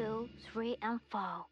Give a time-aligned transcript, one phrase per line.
[0.00, 1.44] two, three, and four.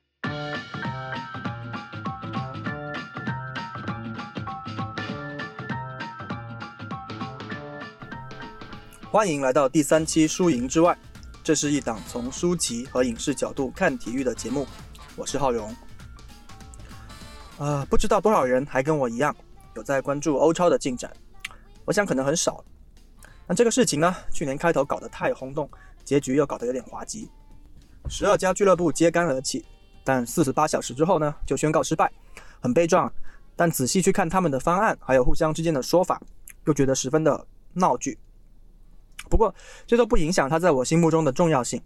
[9.10, 10.96] 欢迎来到第三期《输赢之外》，
[11.44, 14.66] 这是一档从书籍和影视角度看体育的节目。
[15.14, 15.74] 我是浩荣。
[17.58, 19.34] 呃，不知道多少人还跟我一样
[19.74, 21.12] 有在关注欧超的进展，
[21.84, 22.64] 我想可能很少。
[23.46, 25.68] 那这个事情呢，去年开头搞得太轰动，
[26.02, 27.28] 结局又搞得有点滑稽。
[28.08, 29.64] 十二家俱乐部揭竿而起，
[30.02, 32.10] 但四十八小时之后呢，就宣告失败，
[32.60, 33.12] 很悲壮。
[33.54, 36.22] 但仔细去看他们的方案，还有互相之间的说法，
[36.64, 38.16] 又觉得十分的闹剧。
[39.28, 39.54] 不过
[39.86, 41.82] 这都不影响他在我心目中的重要性。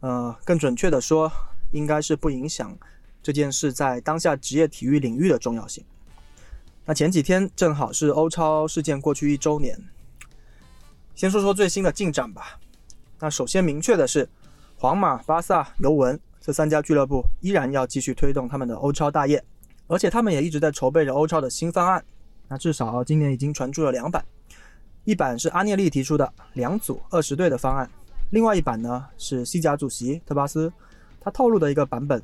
[0.00, 1.30] 呃，更准确的说，
[1.72, 2.78] 应该是不影响
[3.22, 5.84] 这件事在当下职业体育领域的重要性。
[6.86, 9.78] 那前几天正好是欧超事件过去一周年，
[11.14, 12.58] 先说说最新的进展吧。
[13.18, 14.28] 那首先明确的是，
[14.80, 19.44] 皇马、巴萨、尤文这三家俱乐部依然要继续推动他们的欧超大业，
[19.86, 22.02] 而且他们也一直在筹备着欧超的新方案。
[22.48, 24.24] 那至少今年已经传出了两版。
[25.04, 27.90] 一版是阿涅利提出的两组二十队的方案，
[28.30, 30.72] 另外一版呢是西甲主席特巴斯
[31.20, 32.22] 他透露的一个版本，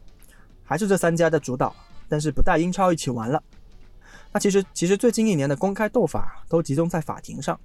[0.64, 1.76] 还是这三家的主导，
[2.08, 3.42] 但是不带英超一起玩了。
[4.32, 7.60] 那其实其实最近一年的公开斗法都集中在法庭上。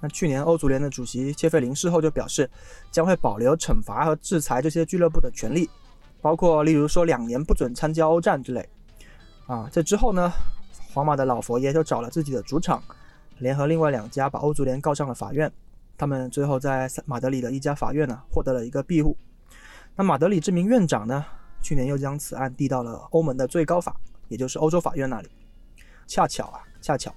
[0.00, 2.48] 那去年欧足联的主席切费林事后就表示，
[2.90, 5.68] 将会保留惩罚和制裁这些俱乐部的权利，
[6.20, 8.68] 包括例如说两年不准参加欧战之类。
[9.46, 10.30] 啊，这之后呢，
[10.92, 12.82] 皇马的老佛爷就找了自己的主场。
[13.38, 15.50] 联合另外两家把欧足联告上了法院，
[15.96, 19.16] 他们最后在马德里的一家法院呢获得了一个庇护。
[19.96, 21.24] 那马德里这名院长呢，
[21.62, 23.96] 去年又将此案递到了欧盟的最高法，
[24.28, 25.28] 也就是欧洲法院那里。
[26.06, 27.14] 恰巧啊，恰巧，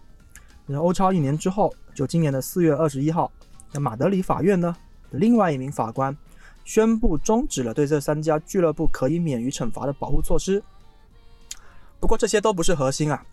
[0.76, 3.32] 欧超一年之后，就今年的四月二十一号，
[3.72, 4.76] 那马德里法院呢
[5.12, 6.16] 另外一名法官
[6.64, 10.64] 宣布终止了对这三家俱乐部可以免于惩罚的保护措施。
[12.00, 13.26] 不过这些都不是核心啊，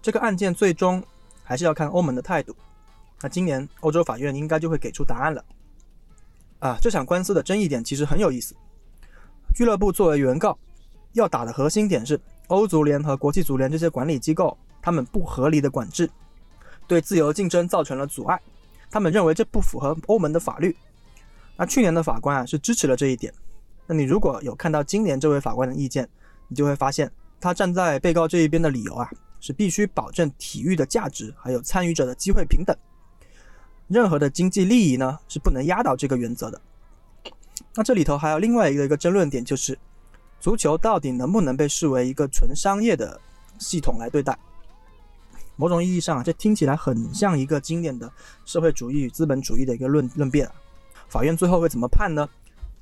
[0.00, 1.02] 这个案件最终。
[1.44, 2.54] 还是要看欧盟的态度。
[3.20, 5.44] 那今年欧洲法院应该就会给出答案了。
[6.60, 8.54] 啊，这场官司的争议点其实很有意思。
[9.52, 10.56] 俱乐部作为原告，
[11.14, 16.08] 要打的核心点是欧足联和国际足联这些管理机构，他们不合理的管制，
[16.86, 18.40] 对自由竞争造成了阻碍。
[18.90, 20.76] 他们认为这不符合欧盟的法律。
[21.56, 23.32] 那去年的法官啊是支持了这一点。
[23.86, 26.08] 那你如果有看到今年这位法官的意见，
[26.48, 27.10] 你就会发现
[27.40, 29.10] 他站在被告这一边的理由啊。
[29.44, 32.76] 是必须保证体育的价值，还有参与者的机会平等。
[33.88, 36.60] 任何的经济利益呢，是不能压倒这个原则的。
[37.74, 39.76] 那这里头还有另外一个一个争论点，就是
[40.38, 43.20] 足球到底能不能被视为一个纯商业的
[43.58, 44.38] 系统来对待？
[45.56, 48.10] 某种意义上啊，这听起来很像一个经典的
[48.44, 50.50] 社会主义与资本主义的一个论论辩。
[51.08, 52.28] 法院最后会怎么判呢？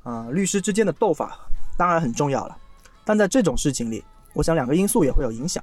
[0.03, 1.39] 啊，律师之间的斗法
[1.77, 2.57] 当然很重要了，
[3.05, 5.63] 但在这种事情里，我想两个因素也会有影响。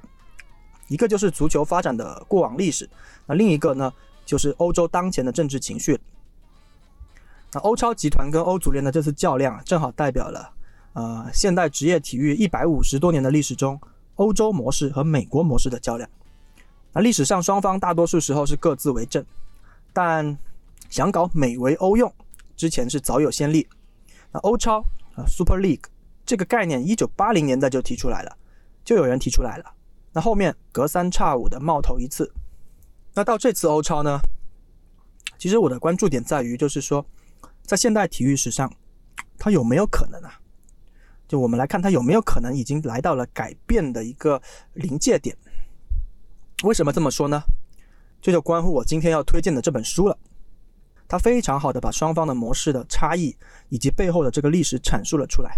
[0.86, 2.88] 一个就是足球发展的过往历史，
[3.26, 3.92] 那另一个呢，
[4.24, 5.98] 就是欧洲当前的政治情绪。
[7.52, 10.50] 那欧超集团跟欧足联的这次较量，正好代表了，
[10.92, 13.80] 呃，现代职业体育一百五十多年的历史中，
[14.16, 16.08] 欧洲模式和美国模式的较量。
[16.92, 19.24] 那历史上双方大多数时候是各自为政，
[19.92, 20.38] 但
[20.88, 22.12] 想搞美为欧用，
[22.56, 23.68] 之前是早有先例。
[24.32, 24.80] 那欧超
[25.14, 25.84] 啊，Super League
[26.24, 28.36] 这个概念，一九八零年代就提出来了，
[28.84, 29.74] 就有人提出来了。
[30.12, 32.32] 那后面隔三差五的冒头一次，
[33.14, 34.18] 那到这次欧超呢？
[35.38, 37.04] 其实我的关注点在于，就是说，
[37.62, 38.72] 在现代体育史上，
[39.38, 40.40] 它有没有可能啊？
[41.28, 44.40] 就我们来看，它有没有可能已经来到了改变的一个
[44.72, 45.36] 临界点？
[46.64, 47.42] 为什么这么说呢？
[48.20, 50.18] 这就关乎我今天要推荐的这本书了。
[51.06, 53.36] 它非常好的把双方的模式的差异
[53.68, 55.56] 以及背后的这个历史阐述了出来。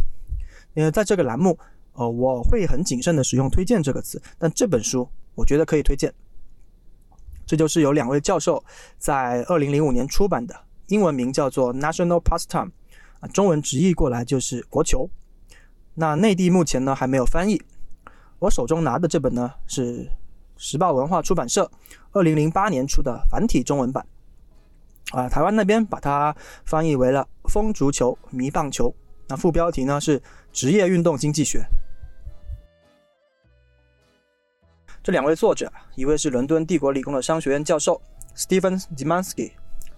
[0.75, 1.59] 因为在这个栏目。
[1.95, 6.15] 呃，我会很谨慎的使用“推荐”这个词，但这本书我觉得可以推荐。
[7.45, 8.65] 这就是有两位教授
[8.97, 10.55] 在二零零五年出版的，
[10.87, 12.67] 英文名叫做《National Pastime》，
[13.19, 15.11] 啊，中文直译过来就是“国球”。
[15.95, 17.61] 那内地目前呢还没有翻译。
[18.39, 20.09] 我手中拿的这本呢是
[20.63, 21.71] 时报文化出版社
[22.13, 24.07] 二零零八年出的繁体中文版，
[25.13, 26.37] 啊，台湾那边把它
[26.67, 28.95] 翻译为了“风足球迷棒球”。
[29.27, 30.23] 那副标题呢是
[30.53, 31.65] “职业运动经济学”。
[35.03, 37.99] 这两位作者，一位是伦敦帝国理工的商学院教授
[38.37, 39.53] Stephen Zimansky，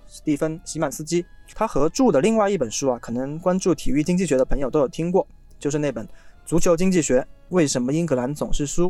[0.07, 1.27] 史蒂芬·西曼斯基，
[1.57, 5.27] 他合著的另外一本书啊，可能关注体育经济学的朋友都有听过，
[5.59, 6.07] 就是那本
[6.47, 8.87] 《足球经济学：为什么英格兰总是输》。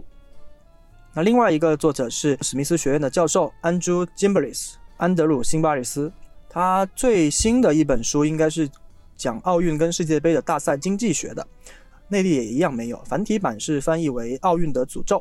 [1.14, 6.10] 那另外一个作者是史密斯学院的教授 Andrew gimbalis 安德鲁·辛巴里斯，
[6.48, 8.66] 他最新的一本书应该是
[9.14, 11.46] 讲奥运跟世界杯的大赛经济学的，
[12.08, 13.02] 内地也一样没有。
[13.04, 15.18] 繁体版是翻译为《奥运的诅咒》。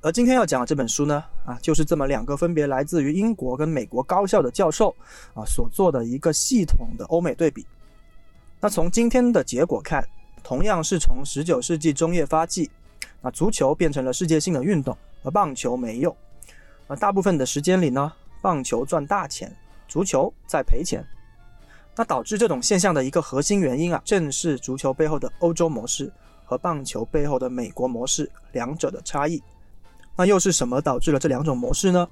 [0.00, 4.94] 而今天要讲的这本书呢，啊，就是这么两个分别来自于英国跟美国高校的教授
[5.34, 7.66] 啊所做的一个系统的欧美对比。
[8.60, 10.02] 那从今天的结果看，
[10.42, 12.70] 同样是从十九世纪中叶发迹，
[13.24, 16.14] 那足球变成了世界性的运动，而棒球没有。
[16.86, 18.12] 而大部分的时间里呢，
[18.42, 19.50] 棒球赚大钱，
[19.88, 21.02] 足球在赔钱。
[21.96, 26.12] 那导致这种现象的一个核心原因啊，正是足球背后的欧洲模式
[26.44, 29.42] 和棒球背后的美国模式两者的差异。
[30.14, 32.06] 那又是什么导致了这两种模式呢？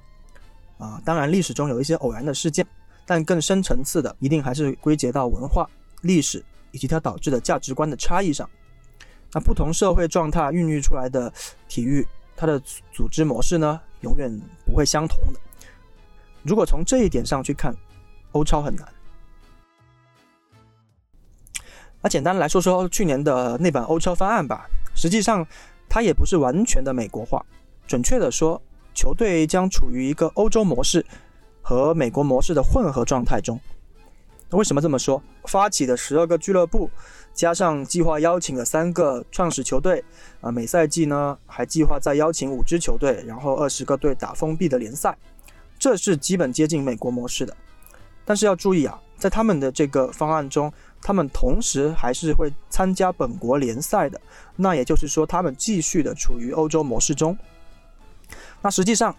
[0.78, 2.66] 啊，当然历史中有一些偶然的事件，
[3.04, 5.68] 但更深层次的一定还是归结到文化、
[6.00, 8.48] 历史以及它导致的价值观的差异上。
[9.32, 11.32] 那不同社会状态孕育出来的
[11.68, 12.06] 体育，
[12.36, 12.60] 它的
[12.92, 14.30] 组织模式呢，永远
[14.66, 15.40] 不会相同的。
[16.42, 17.74] 如果从这一点上去看，
[18.32, 18.86] 欧超很难。
[22.00, 25.46] 那简单来说说去年的那版欧超方案吧，实际上
[25.88, 27.44] 它也不是完全的美国化。
[27.86, 28.60] 准确的说，
[28.92, 31.06] 球队将处于一个欧洲模式
[31.62, 33.58] 和美国模式的混合状态中。
[34.50, 35.22] 为什么这么说？
[35.44, 36.90] 发起的十二个俱乐部，
[37.34, 40.04] 加上计划邀请的三个创始球队，
[40.40, 45.16] 啊，每赛季呢还计划再邀请五支球队，然后二十个队打封闭的联赛，
[45.78, 47.56] 这是基本接近美国模式的。
[48.24, 54.20] 但是要注意啊，在他们的这个方案中，他们同时还是会参加本国联赛的。
[54.54, 57.36] 那也就是说，他们继续的处于欧洲模式中。
[58.60, 59.14] 那实际上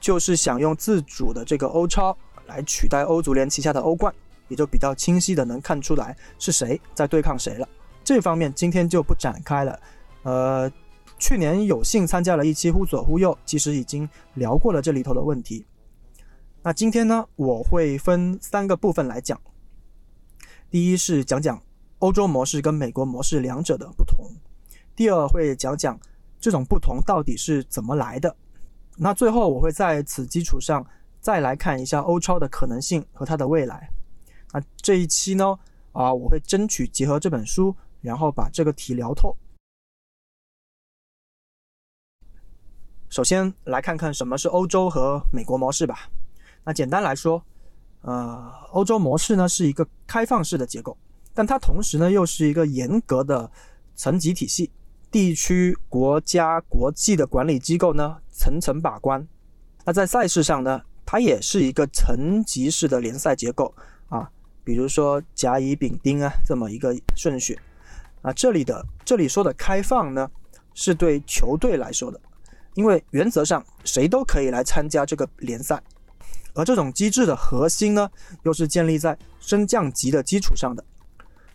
[0.00, 2.16] 就是想用自主的这个欧超
[2.46, 4.14] 来取代欧足联旗下的欧冠，
[4.48, 7.68] 也就比较清晰的能看出来是谁在对抗谁了。
[8.04, 9.80] 这方面今天就不展开了。
[10.22, 10.70] 呃，
[11.18, 15.64] 去年有幸参加了一期忽左忽右，其实已经聊过了这里头的问题。
[16.62, 19.40] 那今天呢，我会分三个部分来讲。
[20.68, 21.62] 第一是讲讲
[22.00, 24.30] 欧洲模式跟美国模式两者的不同。
[24.94, 25.98] 第二会讲讲
[26.40, 28.34] 这种不同到底是怎么来的。
[28.96, 30.84] 那最后我会在此基础上
[31.20, 33.88] 再来看一下欧超的可能性和它的未来。
[34.56, 35.58] 那这一期呢，
[35.92, 39.36] 啊，我会争取结合这本书，然后把这个题聊透。
[43.10, 46.08] 首先来看看什么是欧洲和美国模式吧。
[46.64, 47.44] 那简单来说，
[48.00, 50.96] 呃，欧洲模式呢是一个开放式的结构，
[51.34, 53.50] 但它同时呢又是一个严格的
[53.94, 54.70] 层级体系。
[55.10, 59.28] 地区、国家、国际的管理机构呢，层层把关。
[59.84, 63.72] 那在赛事上呢，它也是一个层级式的联赛结构
[64.08, 64.30] 啊，
[64.66, 67.56] 比如说甲、乙、丙、丁啊这么一个顺序。
[68.22, 70.28] 啊，这里的这里说的开放呢，
[70.74, 72.20] 是对球队来说的，
[72.74, 75.80] 因为原则上谁都可以来参加这个联赛。
[76.52, 78.10] 而这种机制的核心呢，
[78.42, 80.84] 又是建立在升降级的基础上的。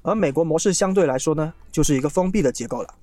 [0.02, 2.94] 而美国模式相对来说呢，就是一个封闭的结构了。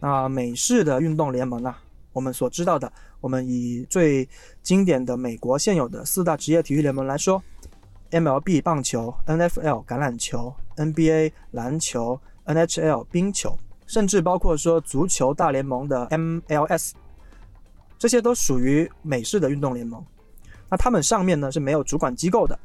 [0.00, 1.80] 那美式的运动联盟啊，
[2.12, 2.92] 我们所知道的，
[3.22, 4.28] 我们以最
[4.62, 7.42] 经典的美国现有的四大职业体育联盟来说
[8.10, 16.92] ，MLB 棒球、NFL 橄榄球、NBA 篮球、NHL 冰球，甚至包括说足球大联盟的 MLS，
[17.98, 20.04] 这些都属于美式的运动联盟。
[20.68, 22.58] 那他们上面呢是没有主管机构的，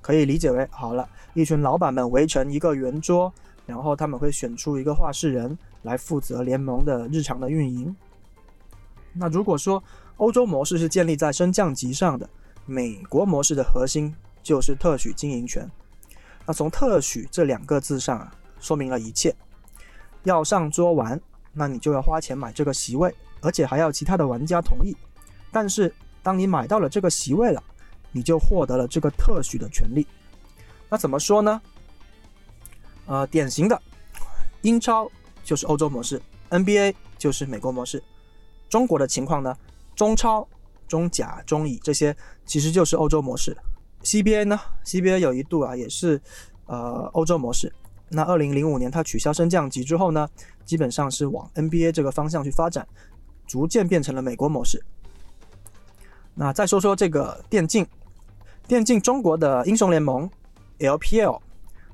[0.00, 3.32] 可以理解为好了，一群老板们围成一个圆桌，
[3.66, 5.56] 然后他们会选出一个话事人。
[5.84, 7.94] 来负责联盟的日常的运营。
[9.12, 9.84] 那如果说
[10.16, 12.26] 欧洲模式是建立在升降级上的，
[12.64, 15.68] 美国模式的核心就是特许经营权。
[16.46, 19.34] 那从特许这两个字上啊，说明了一切。
[20.22, 21.20] 要上桌玩，
[21.52, 24.96] 那你就要花钱买这个席位，而且还要其他的玩家同意。
[25.50, 27.60] 但是当你买到了这个席位了，
[28.12, 30.06] 你就获得了这个特许的权利。
[30.88, 31.60] 那怎么说呢？
[33.06, 33.82] 呃，典型的
[34.62, 35.10] 英超。
[35.46, 38.02] 就是欧洲模式，NBA 就是美国模式。
[38.70, 39.54] 中国的情况呢，
[39.94, 40.48] 中超、
[40.88, 43.54] 中甲、中乙这些其实就是欧洲模式。
[44.04, 46.20] CBA 呢，CBA 有一度啊也是
[46.66, 47.72] 呃欧洲模式。
[48.10, 50.28] 那二零零五年它取消升降级之后呢，
[50.64, 52.86] 基本上是往 NBA 这个方向去发展，
[53.46, 54.80] 逐渐变成了美国模式。
[56.34, 57.86] 那再说说这个电竞，
[58.68, 60.30] 电竞中国的英雄联盟
[60.78, 61.40] LPL，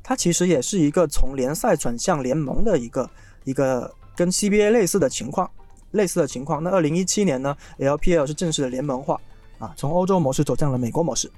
[0.02, 3.08] 它其实也是一个从联赛转向联盟的一个。
[3.44, 5.50] 一个跟 CBA 类似的情况，
[5.92, 6.62] 类似的情况。
[6.62, 9.18] 那二零一七年呢，LPL 是正式的联盟化
[9.58, 11.32] 啊，从欧洲模式走向了美国模式。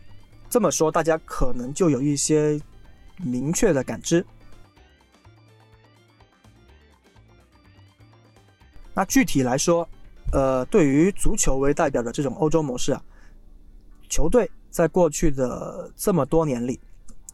[0.53, 2.61] 这么说，大家可能就有一些
[3.17, 4.23] 明确的感知。
[8.93, 9.89] 那具体来说，
[10.31, 13.03] 呃，对于足球为代表的这种欧洲模式啊，
[14.11, 16.79] 球队在过去的这么多年里，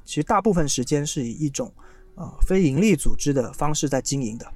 [0.04, 1.74] 其实大部分时间是以一种
[2.14, 4.46] 呃非盈利组织的方式在经营的，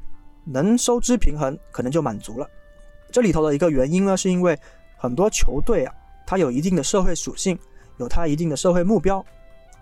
[0.45, 2.49] 能收支平衡可能就满足了。
[3.11, 4.57] 这里头的一个原因呢，是因为
[4.97, 5.93] 很多球队啊，
[6.25, 7.59] 它有一定的社会属性，
[7.99, 9.19] 有它一定的社会目标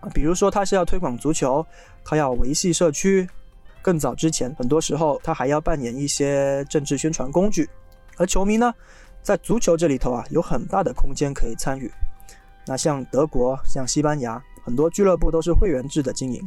[0.00, 1.64] 啊，比如说它是要推广足球，
[2.04, 3.28] 它要维系社区。
[3.82, 7.66] 更早之前，很多时候它还要扮演一些政治宣传工具，
[8.18, 8.74] 而球迷呢，
[9.22, 11.90] 在足球这里头啊，有很大的空间可以参与。
[12.66, 16.46] 那像德国、像西班牙，很多俱乐部都是会员制的经营，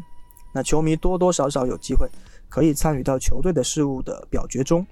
[0.53, 2.07] 那球迷多多少少有机会
[2.49, 4.85] 可以参与到球队的事务的表决中。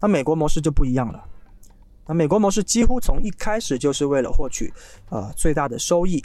[0.00, 1.24] 那美国模式就不一样了，
[2.06, 4.72] 那美国模式几乎从一开始就是为了获取
[5.10, 6.22] 呃最大的收益，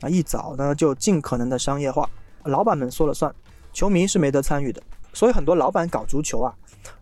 [0.00, 2.08] 啊一早呢就尽可能的商业化，
[2.44, 3.34] 老板们说了算，
[3.72, 4.82] 球迷是没得参与的。
[5.14, 6.54] 所以很多老板搞足球啊，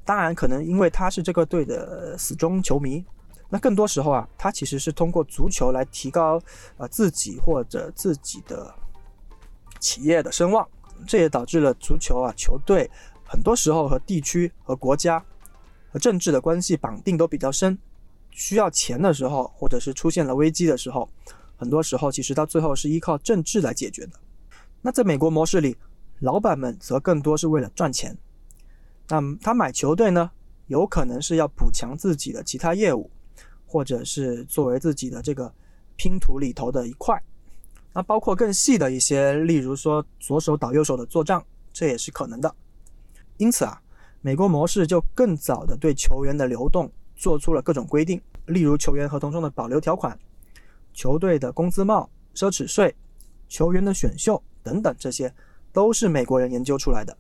[0.05, 3.05] 当然可能因为他是这个队的死忠球迷。
[3.53, 6.41] 那更多时候啊，他其实是通过足球来提高
[6.77, 8.73] 呃自己或者自己的
[9.81, 10.69] 企业的声望，
[11.05, 12.89] 这也导致了足球啊球队
[13.25, 15.21] 很多时候和地区和国家
[15.93, 17.77] 和政治的关系绑定都比较深，
[18.31, 21.09] 需要钱的时候或者是出现了危机的时候，
[21.57, 24.13] 很多时候其实到最后是依靠政治来解决的。
[24.83, 25.77] 那在美国模式里，
[26.21, 28.17] 老板们则更多是为了赚钱，
[29.09, 30.31] 那他买球队呢，
[30.67, 33.11] 有可能是要补强自己的其他业务。
[33.73, 35.55] 或者是作为自己的这个
[35.95, 37.17] 拼图里头的一块，
[37.93, 41.41] 那包括更细的一些，例如说左手倒右手的做账，
[41.73, 42.53] 这也是可能的。
[43.37, 43.81] 因此啊，
[44.23, 50.19] 美国模式就更早的对球员的流动做出了各种规定，例如球员合同中的保留条款、
[50.95, 52.97] 球队的工资帽、奢侈税、
[53.47, 55.31] 球员的选秀等等，这些
[55.71, 57.15] 都是美国人研究出来的。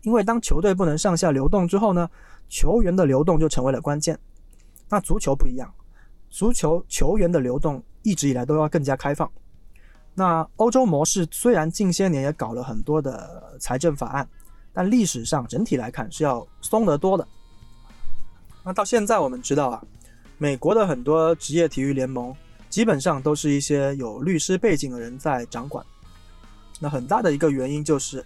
[0.00, 2.08] 因为当球队不能上下流动之后呢，
[2.48, 4.18] 球员的流动就成为了关键。
[4.88, 5.70] 那足球不一样，
[6.30, 9.30] 足球球员的流动一直以来都要更加开放。
[10.14, 14.26] 那欧洲模式虽然近些年也搞了很多的财政法案，
[14.72, 17.28] 但历史上整体来看是要松得多的。
[18.68, 19.82] 那到现在我们知道啊，
[20.36, 22.36] 美国的很多职业体育联盟
[22.68, 25.82] 基本上都是一些有律师背景的人在掌管。
[26.78, 28.22] 那很大的一个原因就是，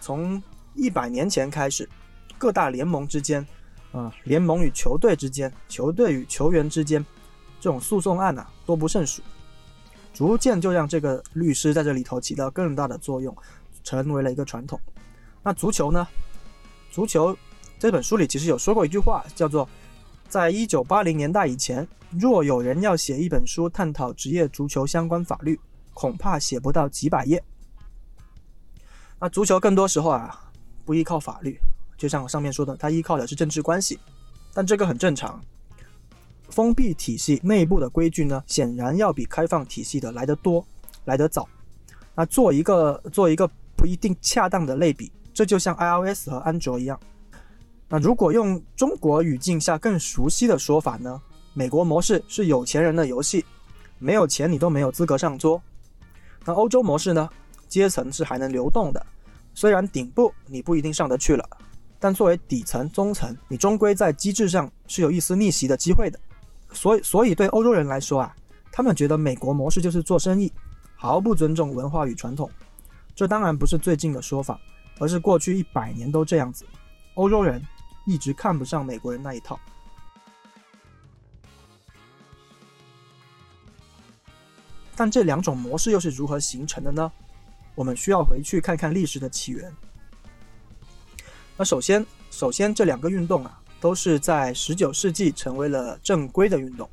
[0.00, 0.42] 从
[0.74, 1.88] 一百年前开始，
[2.36, 3.46] 各大联盟之间。
[3.92, 7.06] 啊，联盟与球队之间，球队与球员之间，
[7.60, 9.22] 这种诉讼案呐多不胜数，
[10.12, 13.34] 逐渐就让这个律师在这里头起到更大的作用，
[13.84, 14.80] 成为了一个传统。
[15.44, 16.04] 那足球呢？
[16.90, 17.36] 足球
[17.78, 19.68] 这本书里其实有说过一句话，叫做
[20.28, 25.60] “在一九八零年代以前，若有人要写一本书探讨职业足球相关法律，
[25.92, 27.42] 恐怕写不到几百页。”
[29.20, 30.50] 那足球更多时候啊，
[30.84, 31.58] 不依靠法律。
[31.98, 33.98] 就像我上面说的，它依靠的是政治关系，
[34.52, 35.40] 但这个很正常。
[36.48, 40.66] 封闭体系内部的规矩呢，显然要比开放体系的来得多，
[41.04, 41.48] 来得早。
[42.14, 46.98] 那做一个做一个不一定恰当的类比，这就像 iOS 和安卓一样。
[47.88, 51.20] 那如果用中国语境下更熟悉的说法呢，
[51.54, 53.44] 美国模式是有钱人的游戏，
[53.98, 55.60] 没有钱你都没有资格上桌。
[56.44, 57.28] 那欧洲模式呢，
[57.68, 59.06] 阶层是还能流动的，
[59.54, 61.48] 虽然顶部你不一定上得去了。
[61.98, 66.18] 但作为底层、中层，你终归在机制上是有一丝逆袭的机会的。
[66.72, 68.36] 所以，所以对欧洲人来说啊，
[68.70, 70.52] 他们觉得美国模式就是做生意，
[70.94, 72.50] 毫不尊重文化与传统。
[73.14, 74.60] 这当然不是最近的说法，
[74.98, 76.66] 而是过去一百年都这样子。
[77.14, 77.62] 欧洲人
[78.06, 79.60] 一直看不上美国人那一套。
[84.96, 87.12] 但这两种模式又是如何形成的呢？
[87.74, 89.70] 我们需要回去看看历史的起源。
[91.58, 96.88] 那首先，首先这两个运动啊，都是在十九世纪成为了正规的运动。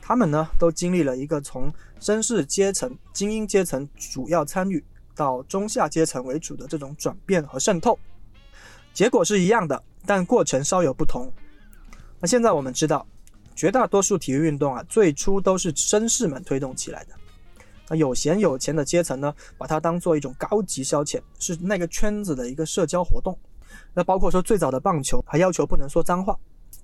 [0.00, 4.84] 他们呢，都经历了一个从绅士阶层、精英阶层主要参与
[5.16, 7.98] 到中下阶层为主的这种转变和渗透。
[8.94, 11.30] 结果是一样的，但过程稍有不同。
[12.20, 13.06] 那现在我们知道，
[13.54, 17.14] 绝大多数体育运动啊，最初都是绅士们推动起来的。
[17.88, 23.36] 那有闲有钱的阶层呢，把它当做一种高级消遣，是那个圈子的一个社交活动。
[23.92, 26.36] 那包括说最早的棒球还要求不能说脏话，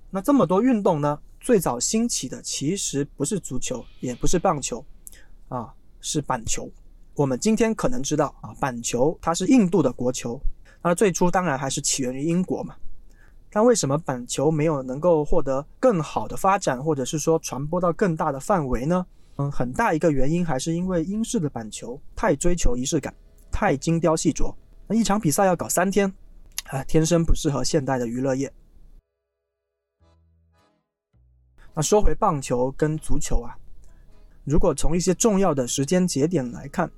[0.09, 1.19] 那这么多运动呢？
[1.39, 4.85] 最早兴起的其实不是足球，也不是棒球，
[5.49, 6.71] 啊，是板球。
[7.15, 10.39] 我们今天可能知道啊，板球它是印度的国球，
[10.81, 12.75] 那最初当然还是起源于英国嘛。
[13.55, 19.05] 但为什么板球没有能够获得更好的发展，或者是说传播到更大的范围呢？
[19.35, 23.13] 嗯，很大一个原因还是因为英式的板球太追求仪式感，
[23.51, 24.51] 太精雕细琢，
[24.87, 26.11] 那一场比赛要搞三天。
[26.69, 28.51] 啊，天生不适合现代的娱乐业。
[31.75, 33.55] 那说回棒球跟足球啊，
[34.45, 36.89] 如果从一些重要的时间节点来看，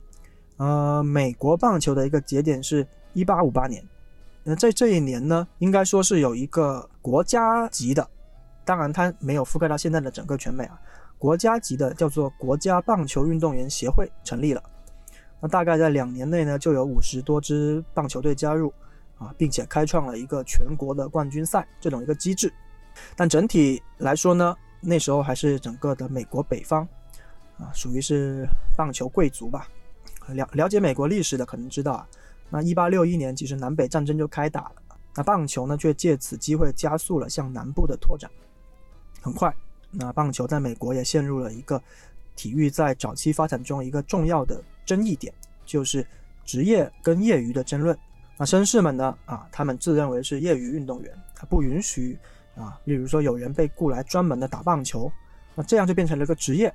[0.55, 3.85] 呃，美国棒球的一个节点是一八五八年。
[4.47, 8.07] 那在这一年呢，应该说是有一个国家级的，
[8.63, 10.79] 当然它没有覆盖到现在的整个全美啊，
[11.17, 14.61] 国家级的叫做国家棒球运动员协会成立了。
[15.41, 18.71] 那大概在两年内呢，就有五十多支棒球队加入
[19.17, 22.53] 啊，并且开创了一个全国的冠军赛这种一个机制。
[23.15, 26.87] 但整体来说呢，那时候还是整个的美国北方
[27.57, 28.47] 啊，属于是
[28.77, 29.67] 棒球贵族吧。
[30.27, 32.07] 了了解美国历史的可能知道啊，
[32.49, 34.75] 那一八六一年其实南北战争就开打了，
[35.15, 38.29] 那棒球呢却借此机会加速了向南部的拓展。
[39.21, 39.53] 很快，
[39.91, 41.81] 那棒球在美国也陷入了一个
[42.35, 45.33] 体育在早期发展中一个重要的争议点，
[45.65, 46.05] 就是
[46.45, 47.97] 职业跟业余的争论。
[48.37, 52.17] 那绅士们呢啊，他们自认为是业余运动员，他不允许
[52.55, 55.11] 啊，例如说有人被雇来专门的打棒球，
[55.55, 56.73] 那这样就变成了一个职业，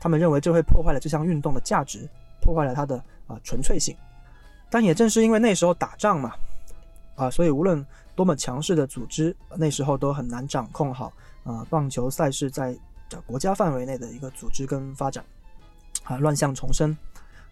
[0.00, 2.08] 他们认为这会破坏了这项运动的价值。
[2.42, 2.96] 破坏了它的
[3.26, 3.94] 啊纯粹性，
[4.70, 6.32] 但也正是因为那时候打仗嘛，
[7.16, 7.84] 啊，所以无论
[8.14, 11.12] 多么强势的组织，那时候都很难掌控好
[11.42, 12.76] 啊棒球赛事在
[13.26, 15.24] 国家范围内的一个组织跟发展，
[16.04, 16.96] 啊乱象丛生，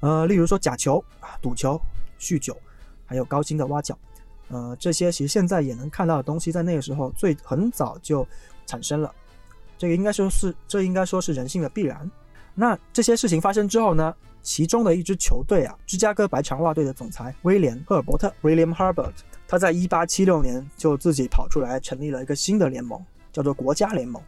[0.01, 1.03] 呃，例如说假球、
[1.43, 1.81] 赌球、
[2.21, 2.57] 酗酒，
[3.05, 3.99] 还有高薪的挖角，
[4.49, 8.25] 呃，这些其实现在也能看到的东西，在那个时候最很早就
[8.65, 9.13] 产生了，
[9.77, 12.09] 这个应该说是这应该说是人性的必然。
[12.61, 14.13] 那这些事情发生之后呢？
[14.41, 19.13] 其中的一支球队啊，芝加哥白长袜队的总裁威廉·赫尔伯特 （William Herbert），
[19.47, 24.23] 他在1876年就自己跑出来成立了一个新的联盟，叫做国家联盟。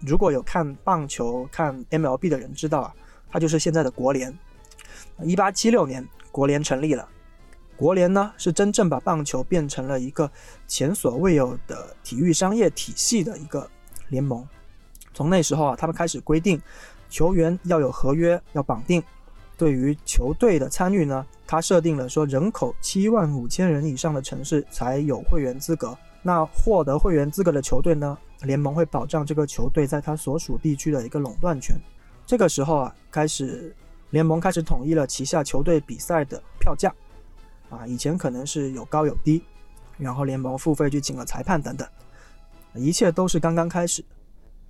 [0.00, 2.94] 如果有看棒球、看 MLB 的人知道啊，
[3.28, 4.36] 它就是现在的国联。
[5.20, 7.06] 1876年，国联成立了。
[7.76, 10.30] 国联呢，是真正把棒球变成了一个
[10.66, 13.68] 前所未有的体育商业体系的一个
[14.08, 14.46] 联盟。
[15.12, 16.60] 从那时候啊，他们开始规定
[17.08, 19.02] 球员要有合约，要绑定。
[19.56, 25.96] 对于球队的参与呢，他设定了说人口七万五千人以上的城市才有会员资格。
[26.22, 31.74] 那获得会员资格的球队呢，联盟会保障这个球队在他所属地区的一个垄断权。
[32.26, 33.74] 这个时候啊，开始
[34.10, 36.92] 联盟开始统一了旗下球队比赛的票价。
[37.70, 39.42] 啊，以前可能是有高有低，
[39.96, 41.88] 然后联盟付费去请了裁判等等，
[42.74, 44.04] 一切都是刚刚开始。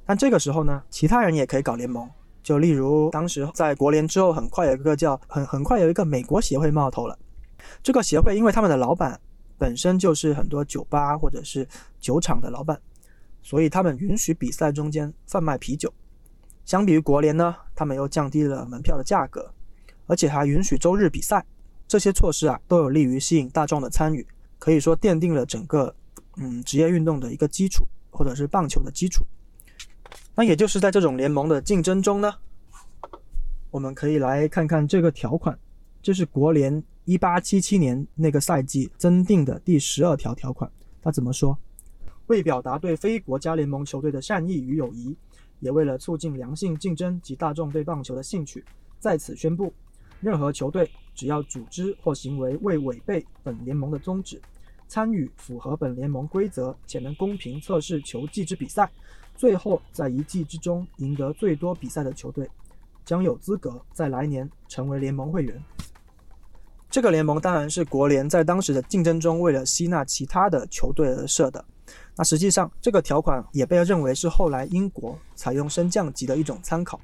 [0.05, 2.09] 但这个时候呢，其他人也可以搞联盟。
[2.47, 7.19] 就例如，当时在国联之后，很快有一个叫很很快有一个美国协会冒头了。
[7.83, 9.21] 这个协会因为他们的老板
[9.59, 11.67] 本身就是很多酒吧或者是
[11.99, 12.81] 酒厂的老板，
[13.43, 15.93] 所以他们允许比赛中间贩卖啤酒。
[16.65, 19.53] 相比于国联呢，他们又降低了门票的价格，
[20.07, 21.45] 而且还允许周日比赛。
[21.89, 24.25] 这些措施啊，都有利于吸引大众的参与，
[24.61, 25.93] 可以说奠定了整个
[26.37, 29.27] 嗯职业运动的一个基础，或者是棒球的基础。
[30.38, 32.31] 那也就是在这种联盟的竞争中呢，
[33.70, 35.59] 我们可以来看看这个条款，
[36.03, 40.70] 这是国联一八七七年那个赛季增订的第十二条条款。
[41.01, 41.59] 他怎么说？
[42.27, 45.16] 为表达对非国家联盟球队的善意与友谊，
[45.61, 48.62] 也为了促进良性竞争及大众对棒球的兴趣，
[49.01, 49.72] 在此宣布，
[50.20, 54.38] 任何球队只要组织或行为未违背本联盟的宗旨，
[54.87, 58.90] 参与符合本联盟规则且能公平测试球技之比赛。
[59.37, 62.49] 最后，在一季之中赢得最多比赛的球队，
[63.05, 65.62] 将有资格在来年成为联盟会员。
[66.88, 71.62] 这个联盟当然是国联在当时的竞争中为了吸纳其他的球队而设的。
[72.16, 76.99] 那实际上，这个条款也被认为是后来英国采用升降级的一种参考。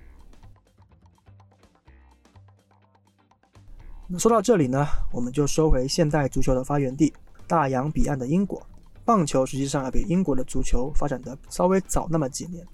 [4.08, 7.12] 那说到这里呢，我们就说回现代足球的发源地——
[7.46, 8.66] 大洋彼岸的英国。
[9.04, 12.66] 棒球实际上要比英国的足球发展的稍微早那么几年。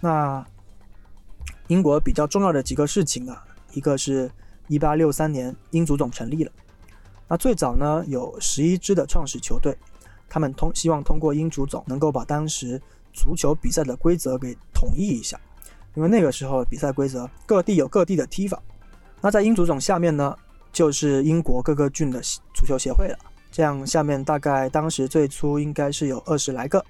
[0.00, 0.44] 那
[1.68, 4.30] 英国比较重要的几个事情啊，一个是
[4.68, 6.50] 1863年英足总成立了。
[7.28, 9.76] 那最早呢有十一支的创始球队，
[10.28, 12.80] 他们通希望通过英足总能够把当时
[13.12, 15.38] 足球比赛的规则给统一一下，
[15.94, 18.60] 因为那个时候比赛规则各地有各地的踢法。
[19.20, 20.34] 那在英足总下面呢，
[20.72, 22.20] 就是英国各个郡的
[22.54, 23.18] 足球协会了。
[23.50, 26.84] 这样，下面大概当时最初应该是有二十来个。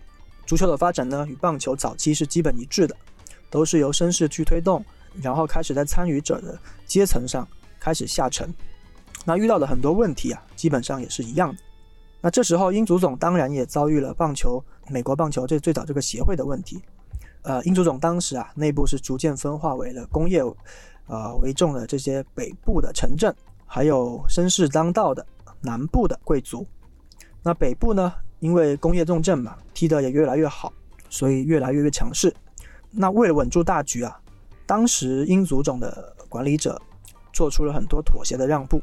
[0.46, 2.94] 足球的发展呢，与棒球早期是基本一致的，
[3.49, 4.85] 都是由绅士去推动，
[5.23, 7.46] 然后开始在参与者的阶层上
[7.79, 8.53] 开始下沉。
[9.25, 11.59] 那遇到的很多问题啊，基本上也是一样的。
[12.20, 16.83] 那这时候，英足总当然也遭遇了棒球美国棒球这最早这个协会的问题。
[17.42, 20.42] 呃，英足总当时啊，内部是逐渐分化为了工业，
[21.07, 23.35] 呃为重的这些北部的城镇，
[23.66, 25.25] 还有绅士当道的。
[25.62, 26.66] 南部的贵族，
[27.42, 28.12] 那北部呢？
[28.40, 30.73] 因为工业重镇嘛，踢得也越来越好，
[31.11, 32.35] 所以越来越越强势。
[32.90, 34.18] 那为了稳住大局啊，
[34.64, 36.81] 当时英足总的管理者
[37.35, 38.81] 做出了很多妥协的让步。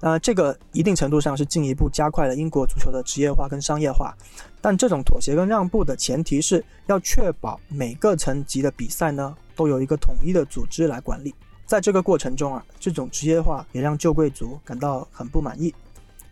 [0.00, 4.12] 那这个一定程度上是进一步加快了英国足球的职业化跟商业化，
[4.60, 11.32] 但这种妥协跟让步的前提是要确保每个层级的比赛呢都有一个统一的组织来管理。
[11.66, 15.72] 在这个过程中啊，这种职业化也让旧贵族感到很不满意，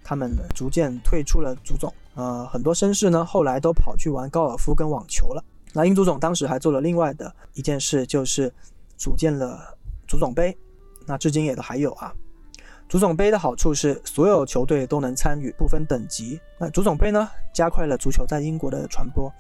[0.07, 1.93] 他们逐渐退出了足总。
[2.15, 5.43] 呃，很多绅士呢后来都跑去玩高尔夫跟网球了。
[5.73, 8.53] 那英足总当时还做了另外的一件事，就是
[8.97, 10.57] 组建了足总杯，
[11.07, 12.15] 那至今也都还有啊。
[12.89, 16.41] 足总杯的好处是所有球队都能参与，不分等级。
[16.57, 19.31] 那足总杯呢，加快了足球在英国的传播，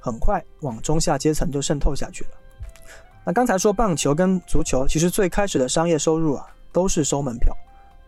[0.00, 2.30] 很快往中下阶层就渗透下去了。
[3.26, 7.54] 那刚才说棒球跟足球，其实最开始的商业收入啊，都是收门票，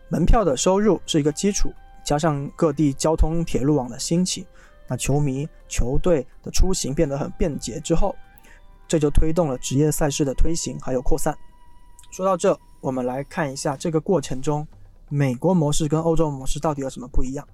[0.09, 1.71] 门票的收入是一个基础，
[2.07, 4.47] 加上各地交通铁路网的兴起，
[4.87, 8.15] 那球迷球队的出行变得很便捷之后，
[8.87, 11.37] 这就推动了职业赛事的推行还有扩散。
[12.09, 14.65] 说到这，我们来看一下这个过程中。
[15.09, 17.45] 美国模式跟欧洲模式到底有什么不一样？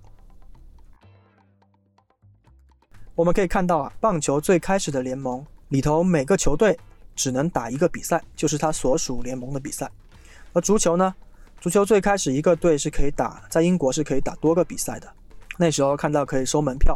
[3.16, 6.78] 我们可以看到啊，棒球最开始的联盟里头，每个球队
[7.16, 9.90] 只能打一个比赛，就是他所属联盟的比赛。
[10.54, 11.16] 而足球呢，
[11.64, 15.10] 足球最开始一个队是可以打，在英国是可以打多个比赛的。
[15.58, 16.94] 那时候看到可以收门票，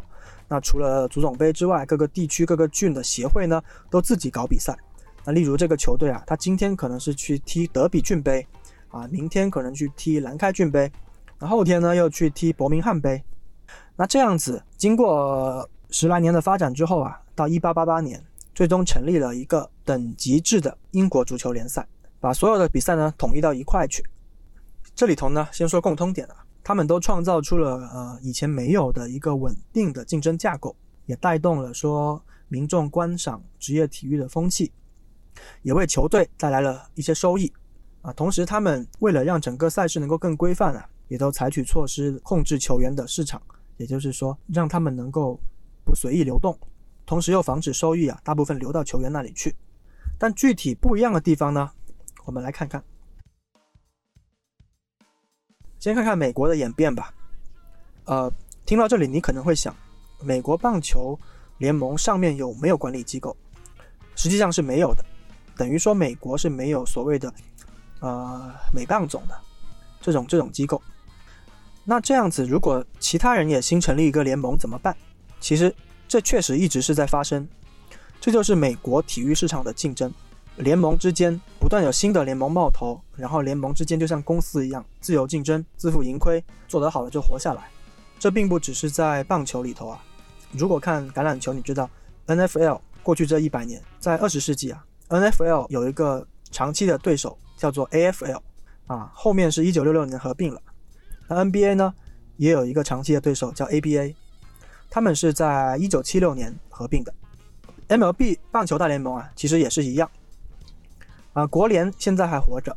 [0.50, 4.76] 那除了足总杯之外，各个地区、各个郡的协会呢，都自己搞比赛。
[5.24, 8.46] 那例如这个球队啊，他今天可能是去踢德比郡杯。
[8.90, 10.92] 啊，明天可能去踢兰开郡杯，
[11.40, 13.24] 那后天呢又去踢伯明翰杯。
[13.96, 18.22] 那这样子，经过十来年的发展之后啊，到一八八八年，
[18.54, 21.88] 最终成立了一个等级制的英国足球联赛，
[22.20, 24.04] 把所有的比赛呢统一到一块去。
[24.98, 34.72] 这里头呢，先说共通点啊，他们都创造出了呃以前没有的一个稳定的竞争架构，也带动了说民众观赏职业体育的风气，
[35.62, 37.54] 也为球队带来了一些收益。
[38.02, 43.40] 啊，同时他们为了让整个赛事能够更规范啊，也都采取措施控制球员的市场，
[43.78, 45.40] 也就是说让他们能够
[45.86, 46.58] 不随意流动，
[47.06, 49.56] 同时又防止收益啊大部分流到球员那里去。
[50.18, 51.70] 但具体不一样的地方呢，
[52.26, 52.84] 我们来看看。
[55.80, 57.14] 先看看美国的演变吧。
[58.06, 58.32] 呃，
[58.66, 59.76] 听到这里你可能会想，
[60.22, 61.20] 美国棒球
[61.58, 63.36] 联盟上面有没有管理机构？
[64.16, 65.06] 实际上是没有的，
[65.56, 67.34] 等于说美国是没有所谓的。
[68.00, 69.36] 呃，美棒总的
[70.00, 70.80] 这种这种机构，
[71.84, 74.96] 那这样子，如果其他人也新成立一个联盟怎么办？
[75.40, 75.76] 其实
[76.08, 77.48] 这确实一直是在发生，
[78.22, 80.14] 这就是美国体育市场的竞争，
[80.58, 87.70] 联盟之间不断有新的联盟冒头，然后联盟之间就像公司一样自由竞争，自负盈亏，做得好了就活下来。
[88.20, 90.04] 这并不只是在棒球里头啊，
[90.52, 91.90] 如果看橄榄球，你知道
[92.28, 97.38] NFL 过去这一百年，在二十世纪啊，NFL 有一个长期的对手。
[97.58, 98.40] 叫做 AFL
[98.86, 100.62] 啊，后面是一九六六年合并了。
[101.28, 101.92] 那 NBA 呢，
[102.36, 104.14] 也有一个长期的对手叫 ABA，
[104.92, 107.12] 他们是在一九七六年合并的。
[107.88, 110.08] MLB 棒球大联盟啊，其实也是一样。
[111.38, 112.76] 啊，国联现在还活着。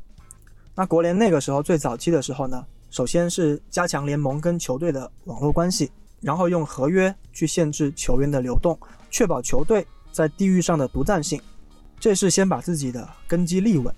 [0.75, 8.79] 那国联那个时候最早期的时候呢，首先是加强联盟跟球队的网络关系，然后用合约去限制球员的流动，
[9.11, 11.41] 确保球队在地域上的独占性。
[11.99, 13.95] 这是先把自己的根基立稳。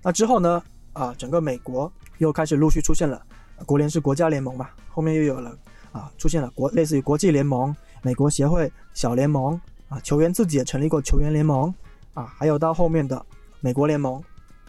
[0.00, 0.62] 那之后呢？
[0.92, 3.20] 啊，整个美国又开始陆续出现了
[3.66, 5.58] 国联是国家联盟嘛，后面又有了
[5.90, 11.72] 啊，出现了国类似于国际联盟、美国协会、小联盟啊，球员自己也成立过球员联盟
[12.14, 13.24] 啊，还有到后面的
[13.60, 14.22] 美国联盟。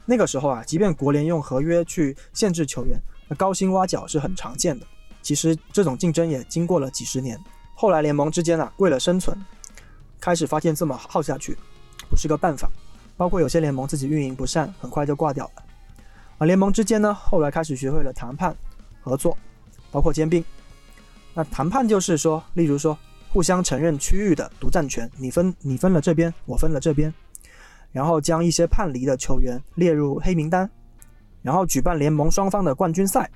[0.06, 4.86] 那个时候啊，即便国联用合约去限制球员，那高薪挖角是很常见的。
[5.22, 7.40] 其实这种竞争也经过了几十年，
[7.76, 9.38] 后来联盟之间啊，为了生存，
[10.20, 11.58] 开始发现这么耗下去
[12.10, 12.70] 不是个办法。
[13.18, 15.64] 包括有些联盟自己运营不善，很快就挂掉了。
[16.40, 18.56] 而联盟之间呢，后来开始学会了谈判、
[19.00, 19.38] 合作，
[19.92, 20.44] 包括兼并。
[21.36, 22.98] 那谈判就是说，例如说，
[23.30, 27.14] 互相承认区域的独占权，你分你分了这边，我分了这边，
[27.92, 30.70] 然后将一些叛离的球员列入黑名单，
[31.42, 33.30] 然后举办联盟双方的冠军赛。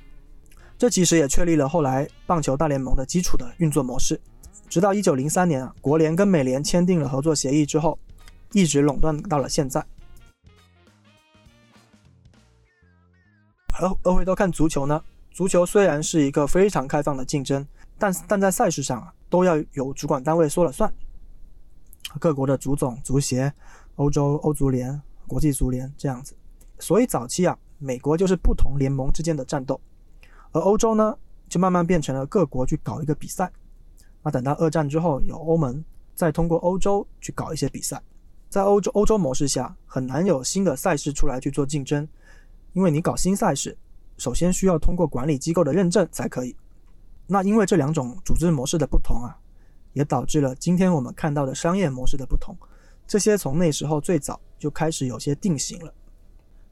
[0.78, 4.20] 这其实也确立了后来棒球大联盟的基础的运作模式。
[4.68, 7.98] 直到一九零三年啊，国联跟美联签订了合作协议之后。
[8.52, 9.86] 一直垄断到了现在。
[13.78, 15.04] 而而回头看足球呢？
[15.32, 20.90] 足球虽然是一个非常开放的竞争，但但在赛事上啊，都要有主管单位说了算。
[22.18, 23.52] 各国的足总、足协、
[23.96, 26.36] 欧洲欧足联、国际足联这样子。
[26.80, 29.80] 所以早期啊，美国就是不同联盟之间的战斗，
[30.52, 33.52] 而欧洲呢，就慢慢变成了各国去搞一个比赛。
[34.22, 38.02] 那等到二战之后有欧盟，再通过欧洲去搞一些比赛。
[38.50, 42.08] 在欧洲欧洲模式下，很难有新的赛事出来去做竞争，
[42.74, 43.78] 因为你搞新赛事，
[44.18, 46.56] 首先需要通过管理机构的认证才可以。
[47.28, 49.38] 那因为这两种组织模式的不同啊，
[49.94, 52.56] 也导致了今天我们看到的商业模式的不同。
[53.08, 55.94] 这些从那时候最早就开始有些定型了。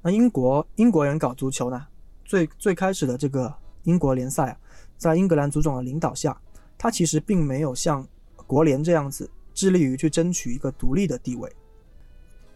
[0.02, 1.88] 那英国英国人搞足球呢，
[2.26, 4.58] 最最开始的这个英国联赛啊，
[4.98, 6.38] 在英格兰足总的领导下，
[6.78, 8.06] 它其实并没有像
[8.48, 11.52] 国联这样子致力于去争取一个独立的地位。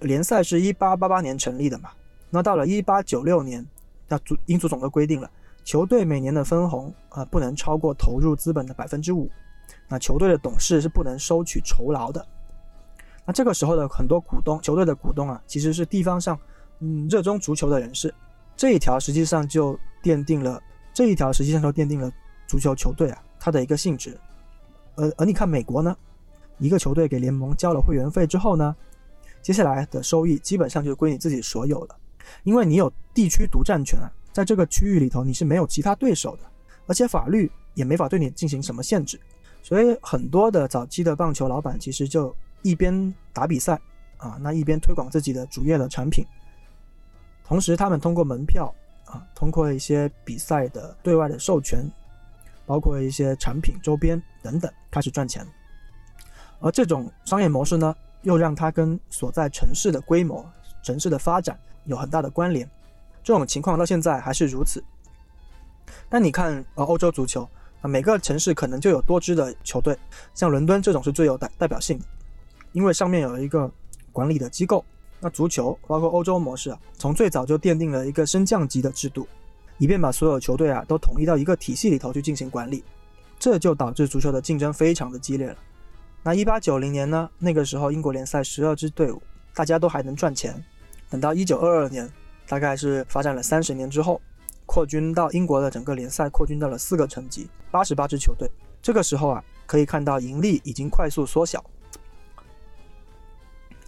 [0.02, 1.92] 联赛是一八八八年成立的嘛，
[2.30, 3.66] 那到了一八九六年，
[4.08, 5.32] 那足英足总的规定了，
[5.64, 9.30] 球队每年的分红啊不能超过投入资本的百分之五，
[9.88, 12.28] 那球队的董事是不能收取酬劳的。
[13.28, 16.40] 那这个时候的很多股东，球队的股东啊，其实是地方上。
[16.80, 18.14] 嗯，热衷足球的人士，
[18.56, 20.62] 这一条实际上就奠定了
[20.94, 22.12] 这一条实际上就奠定了
[22.46, 24.16] 足球球队啊它的一个性质。
[24.96, 25.98] 而而你看美国呢，
[26.60, 28.76] 一个球队给联盟交了会员费之后呢，
[29.42, 31.96] 接下来的收益基本上就归你自己所有了，
[32.44, 36.44] 因为你有地区独占权啊，在这个区域里头你是没有其他对手的，
[36.86, 39.20] 而且法律也没法对你进行什么限制，
[39.64, 43.80] 所以很多的早期的棒球老板其实就一边打比赛
[44.18, 46.26] 啊，那一边推广自己的主业的产品。
[47.46, 48.74] 同时，他们通过门票
[49.06, 51.90] 啊，通过一些比赛的对外的授权，
[52.66, 55.46] 包括一些产品周边等等，开始赚钱。
[56.60, 60.46] 而这种商业模式呢，又让它跟所在城市的规模、
[60.84, 62.70] 城市的发展有很大的关联。
[63.24, 64.84] 这种情况到现在还是如此。
[66.10, 67.48] 但你看，呃，欧洲足球
[67.82, 69.98] 啊，每个城市可能就有多支的球队，
[70.34, 72.06] 像伦敦这种是最有代代表性的，
[72.72, 73.70] 因为上面有一个
[74.12, 74.84] 管理的机构。
[75.20, 79.28] 那足球包括欧洲模式啊，从最早就奠定了一个升降级的制度，
[79.80, 82.84] 以便把所有球队啊都统一到一个体系里头去进行管理，
[83.40, 85.58] 这就导致足球的竞争非常的激烈了。
[86.22, 89.20] 那一八九零年呢，那个时候英国联赛十二支队伍，
[89.56, 90.64] 大家都还能赚钱。
[91.10, 92.08] 等到一九二二年，
[92.48, 94.22] 大概是发展了三十年之后，
[94.68, 98.48] 扩军到英国的整个联赛扩军到了四个层级，八十八支球队。
[98.84, 101.64] 这个时候啊，可以看到盈利已经快速缩小。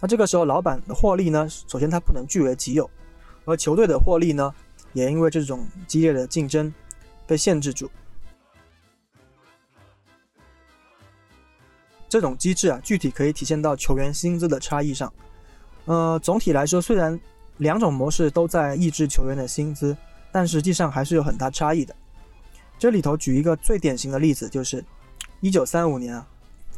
[0.00, 1.46] 那这个时候，老板的获利呢？
[1.48, 2.88] 首先，他不能据为己有，
[3.44, 4.52] 而球队的获利呢，
[4.94, 6.72] 也因为这种激烈的竞争
[7.26, 7.90] 被限制住。
[12.08, 15.12] 这种机制啊，具体可以体现到球员薪资的差异上。
[15.84, 17.18] 呃，总体来说，虽然
[17.58, 19.94] 两种模式都在抑制球员的薪资，
[20.32, 21.94] 但实际上还是有很大差异的。
[22.78, 24.82] 这里头举一个最典型的例子，就是
[25.40, 26.26] 一九三五年啊，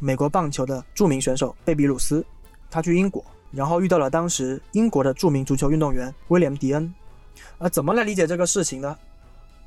[0.00, 2.24] 美国棒球的著名选手贝比鲁斯。
[2.72, 6.92] 他去英国，然后遇到了当时英国的著名足球运动员威廉·迪恩。
[7.58, 8.96] 呃，怎么来理解这个事情呢？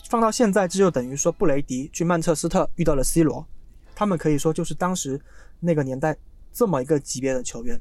[0.09, 3.45] 放到现在，这就等于说布雷迪去曼彻斯特遇到了 C 罗，
[3.93, 5.21] 他们可以说就是当时
[5.59, 6.17] 那个年代
[6.51, 7.79] 这么一个级别的球员。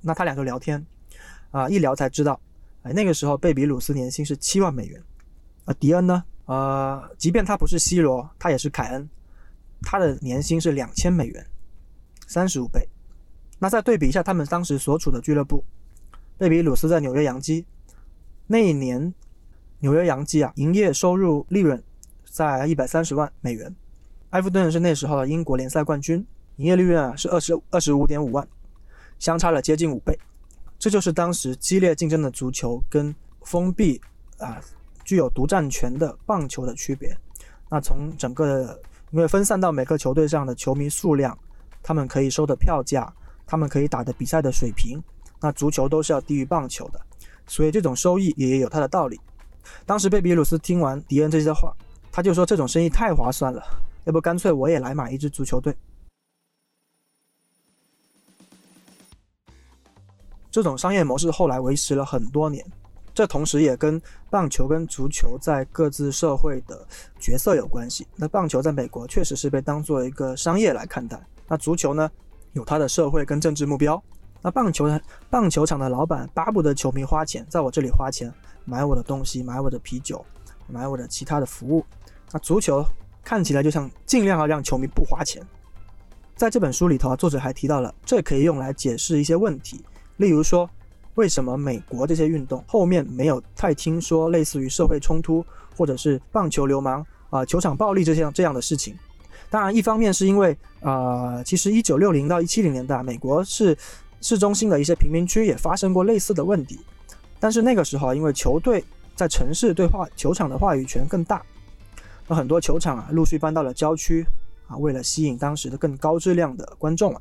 [0.00, 0.84] 那他俩就聊天，
[1.52, 2.40] 啊，一聊才知道，
[2.82, 5.00] 哎，那个时候贝比鲁斯年薪是七万美元，
[5.66, 9.08] 啊，迪恩呢，呃，即便他不是 C 罗，他也是凯恩，
[9.82, 11.46] 他的年薪是两千美元，
[12.26, 12.88] 三十五倍。
[13.58, 15.64] 那再对比一下他们当时所处的俱乐部，
[16.36, 17.66] 贝比鲁斯在纽约洋基
[18.46, 19.12] 那一年，
[19.80, 21.82] 纽约洋基啊，营业收入利润
[22.24, 23.74] 在一百三十万美元。
[24.30, 26.24] 埃弗顿是那时候的英国联赛冠军，
[26.56, 28.46] 营业利润啊是二十二十五点五万，
[29.18, 30.16] 相差了接近五倍。
[30.78, 34.00] 这就是当时激烈竞争的足球跟封闭
[34.38, 34.60] 啊
[35.04, 37.16] 具有独占权的棒球的区别。
[37.68, 41.36] 那从整个因为分散到每个球队上的球迷数量，
[41.82, 43.12] 他们可以收的票价。
[43.48, 45.02] 他们可以打的比赛的水平，
[45.40, 47.00] 那足球都是要低于棒球的，
[47.46, 49.18] 所以这种收益也有它的道理。
[49.86, 51.74] 当时贝比鲁斯听完迪恩这些话，
[52.12, 53.62] 他就说这种生意太划算了，
[54.04, 55.74] 要不干脆我也来买一支足球队。
[60.50, 62.64] 这种商业模式后来维持了很多年，
[63.14, 66.86] 这同时也跟棒球跟足球在各自社会的
[67.18, 68.06] 角色有关系。
[68.16, 72.10] 那棒球在美国确实是被当做一个商业来看待，那足球呢？
[72.58, 74.02] 有他的社会跟政治目标。
[74.42, 78.32] 那棒球的棒球场的老板巴不得球迷花钱，在我这里花钱
[78.64, 80.24] 买我的东西，买我的啤酒，
[80.66, 81.84] 买我的其他的服务。
[82.30, 82.84] 那足球
[83.24, 85.42] 看起来就像尽量要让球迷不花钱。
[86.36, 89.84] 在这本书里头啊，作者还提到了，这可以用来解释一些问题，
[90.18, 90.68] 例如说，
[91.14, 95.44] 为什么美国这些运动后面没有太听说类似于社会冲突
[95.76, 98.96] 或者是棒球流氓啊、球场暴力这些这样的事情。
[99.50, 103.76] 当然，一方面是因为，呃，其实一九六零到一七零年代，美国是
[104.20, 106.78] 市中心的一些贫民区也发生过类似的问题。
[107.40, 108.84] 但是那个时候，因为球队
[109.16, 111.42] 在城市对话球场的话语权更大，
[112.26, 114.26] 那很多球场啊陆续搬到了郊区
[114.66, 117.20] 啊，为了吸引当时的更高质量的观众啊。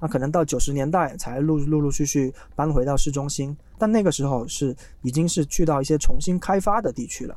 [0.00, 7.36] 那可能到九十年代才陆陆陆续续搬回到市中心，但那个时候是已经是去到一些重新开发的地区了。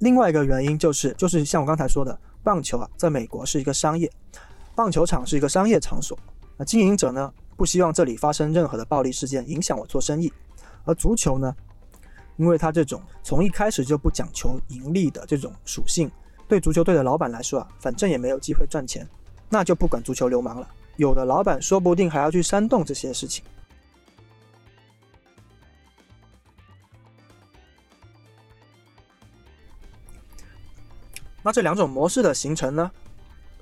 [0.00, 4.08] 另外一个原因就是，就是像我刚才说的，棒球啊，在美国是一个商业，
[4.76, 6.16] 棒球场是一个商业场所，
[6.56, 10.32] 那经营者呢不希望这里发生任何的暴力事件影响我做生意，
[10.84, 11.52] 而足球呢，
[12.36, 16.08] 因为它这种从一开始就不讲求盈利的这种属性，
[16.46, 19.04] 对足球队的老板来说啊，反正也没有机会赚钱，
[19.48, 20.68] 那就不管足球流氓了。
[20.94, 23.44] 有的老板说不定还要去煽动这些事情。
[31.46, 32.90] 那这两种模式的形成呢，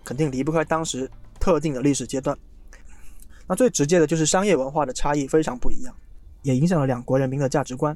[0.02, 2.34] 肯定离不开当时特定的历史阶段。
[3.46, 5.94] 那最直接的就是商业文化的差异非常不一样，
[6.40, 7.94] 也影响了两国人民的价值观。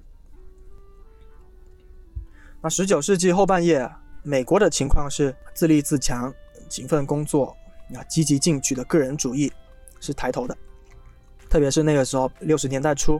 [2.61, 3.90] 那十九世纪后半叶，
[4.22, 6.31] 美国的情况是自立自强、
[6.68, 7.57] 勤奋工作。
[7.94, 9.51] 啊，积极进取的个人主义
[10.01, 10.55] 是抬头的，
[11.48, 13.18] 特别是那个时候，六十年代初，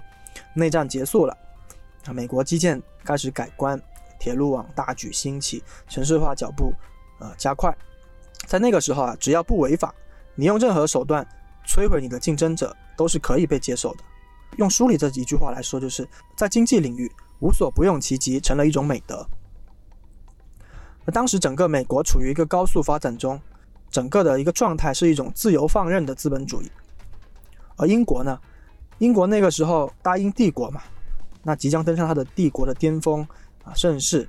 [0.53, 1.35] 内战结束了，
[2.05, 3.81] 啊，美国基建开始改观，
[4.19, 6.73] 铁路网大举兴起，城市化脚步
[7.21, 7.77] 呃加快，
[8.47, 9.95] 在那个时候啊，只要不违法，
[10.35, 11.27] 你用任何手段
[11.67, 14.05] 摧毁你的竞争者都是可以被接受的。
[14.57, 19.27] 用书里这几句话来说，就是在经济领域无所不用其极成了一种美德。
[21.05, 23.41] 那当时整个美国处于一个高速发展中。
[23.91, 26.71] 整个的一个状态是一种自由放任的资本主义，
[27.77, 28.39] 而英国呢，
[28.99, 30.83] 英国那个时候大英帝国嘛，
[31.43, 33.27] 那即将登上它的帝国的巅峰
[33.69, 34.29] 啊盛世。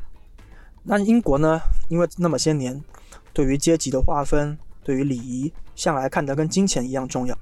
[0.84, 2.84] 那英国呢，因为那么些年，
[3.32, 7.38] 对于阶级的划分，对于礼仪，向来看得跟金钱一样重要。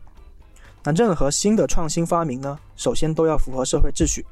[0.83, 4.25] 那任何新的创新发明呢，首先都要符合社会秩序，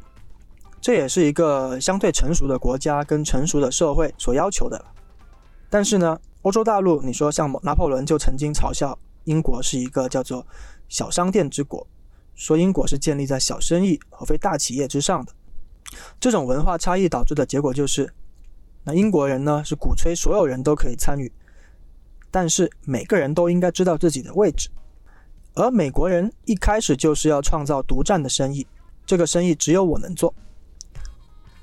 [0.80, 4.86] 这也是一个相对成熟的国家跟成熟的社会所要求的。
[5.70, 6.20] 但是呢。
[6.46, 10.46] 欧洲大陆，你说像拿破仑就曾经嘲笑英国是一个叫做
[10.88, 11.88] “小商店之国”，
[12.38, 15.34] 说英国是建立在小生意而非大企业之上的。
[16.20, 18.14] 这种文化差异导致的结果就是，
[18.84, 21.32] 那英国人呢是鼓吹所有人都可以参与，
[22.32, 24.70] 但是每个人都应该知道自己的位置，
[25.54, 28.66] 而美国人一开始就是要创造独占的生意，
[29.06, 30.34] 这个生意只有我能做，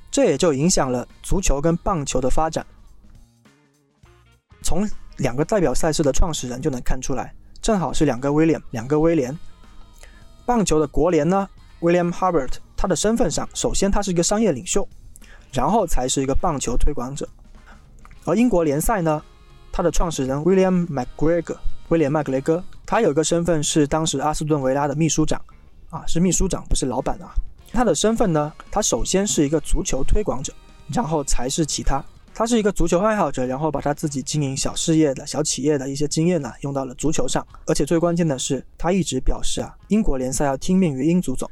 [0.09, 2.65] 这也就影响了足球跟棒球的发展。
[4.61, 9.37] 从两个代表赛事的创始人就能看出来，正好是两个威廉，两个威廉。
[10.45, 11.47] 棒球的国联呢
[11.81, 14.85] ，William Herbert 他的身份上，首先他是一个商业领袖，
[15.53, 17.25] 然后才是一个棒球推广者。
[18.25, 19.23] 而英国联赛呢，
[19.71, 21.55] 他的创始人 William McGregor，
[21.87, 25.41] 威廉麦格雷戈，他有一个身份是当时阿斯顿维拉的秘书长，
[25.91, 27.31] 啊，是秘书长，不是老板啊。
[27.71, 30.51] 他的身份呢，他首先是一个足球推广者，
[30.93, 32.03] 然后才是其他。
[32.35, 37.47] 他是一个足球爱好者，然后把他自己经营小事业的小企业的一些经验呢，用到了足球上。
[37.65, 41.49] 而且最关键的是，他一直表示啊，英国联赛要听命于英足总。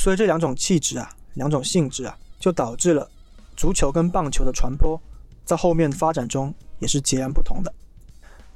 [0.00, 3.06] 所以这两种气质啊，两种性质啊，就导致了
[3.54, 4.98] 足球跟棒球的传播
[5.44, 7.70] 在后面发展中也是截然不同的。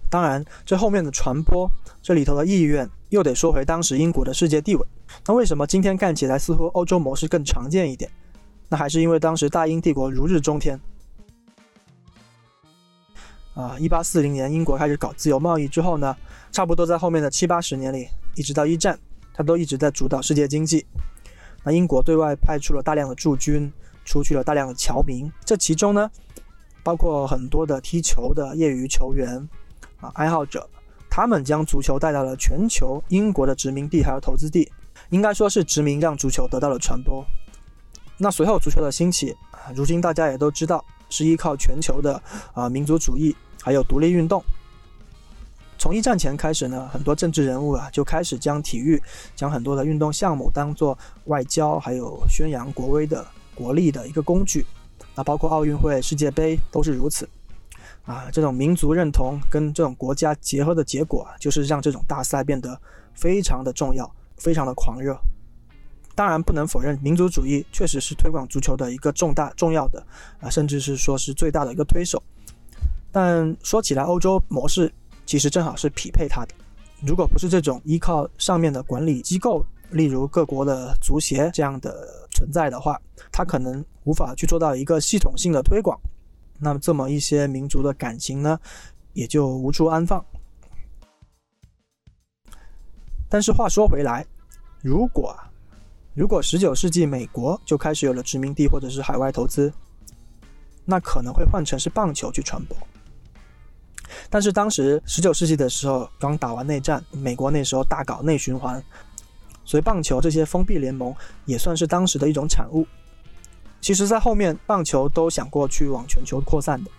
[0.08, 1.70] 当然，这后面的传播
[2.02, 4.86] 这里头的意愿又得说回当时英国的世界地位。
[5.26, 8.10] 那为什么今天看起来似乎欧洲模式更常见一点？
[8.70, 10.80] 那还是因为当时大英帝国如日中天。
[13.52, 16.16] 啊，一八四零年英国开始搞自由贸易之后呢，
[16.50, 18.98] 差不多在后面的七八十年里，一直到一战，
[19.34, 20.86] 他都一直在主导世界经济。
[21.64, 23.72] 那英国对外派出了大量的驻军，
[24.04, 26.10] 出去了大量的侨民，这其中呢，
[26.82, 29.48] 包括很多的踢球的业余球员
[30.00, 30.68] 啊，爱好者，
[31.10, 34.70] 他们将足球带到了全球英国的殖民地还有投资地，
[35.10, 37.24] 应该说是殖民让足球得到了传播。
[38.18, 40.84] 那随后足球的兴起啊，如今大家也都知道。
[41.10, 42.20] 是依靠全球的
[42.54, 44.42] 啊民族主义，还有独立运动。
[45.84, 48.98] 从一战前开始呢，很多政治人物啊就开始将体育、
[49.36, 53.22] 将很多的运动项目当做外交，还有宣扬国威的
[53.54, 54.64] 国力的一个工具。
[55.14, 57.28] 那包括奥运会、世界杯都是如此。
[58.06, 62.80] 啊，这种民族认同跟这种国家结合的结果，就是让这种大赛变得
[63.12, 65.14] 非常的重要，非常的狂热。
[66.14, 70.02] 当然不能否认，民族主义确实是推广足球的一个重大重要的
[70.40, 72.22] 啊，甚至是说是最大的一个推手。
[73.12, 74.90] 但说起来，欧洲模式
[75.26, 76.54] 其实正好是匹配它的。
[77.06, 83.00] 如果不是这种依靠上面的管理机构，例如各国的足协这样的存在的话，
[83.30, 85.98] 它可能无法去做到一个系统性的推广。
[86.58, 88.58] 那么这么一些民族的感情呢，
[89.12, 90.24] 也就无处安放。
[93.28, 94.24] 但是话说回来，
[94.80, 95.36] 如果
[96.14, 99.72] 如果十九世纪美国就开始有了殖民地或者是海外投资，
[100.84, 102.76] 那可能会换成是棒球去传播。
[104.34, 108.82] 但是当时十九世纪的时候刚打完内战，美国那时候大搞内循环，
[109.64, 111.14] 所以棒球这些封闭联盟
[111.44, 112.84] 也算是当时的一种产物。
[113.80, 116.90] 其实，在后面棒球都想过去往全球扩散的，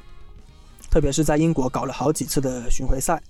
[0.89, 3.21] 特别是在英国搞了好几次的巡回赛，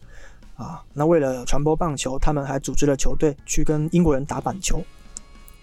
[0.56, 4.84] 啊，那为了传播棒球，他们还组织了球队去跟英国人打板球，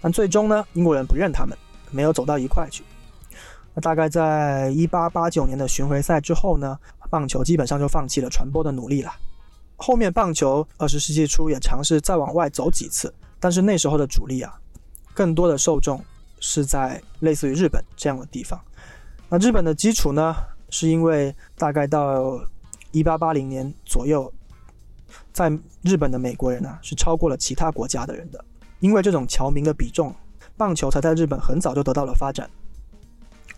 [0.01, 1.57] 但最终呢，英国人不认他们，
[1.93, 2.83] 没有走到一块去。
[3.73, 6.77] 那大概在一八八九年的巡回赛之后呢，
[7.13, 9.13] 棒球基本上就放弃了传播的努力了。
[9.77, 14.59] 后面棒球二十世纪初也尝试再往外走几次，但是那时候的主力啊，
[15.13, 16.03] 更多的受众
[16.41, 18.59] 是在类似于日本这样的地方。
[19.29, 20.35] 那日本的基础呢，
[20.71, 22.41] 是因为大概到
[22.93, 24.33] 一八八零年左右，
[25.35, 25.53] 在
[25.83, 28.43] 日本的美国人呢是超过了其他国家的人的，
[28.81, 30.15] 因为这种侨民的比重，
[30.57, 32.49] 棒球才在日本很早就得到了发展。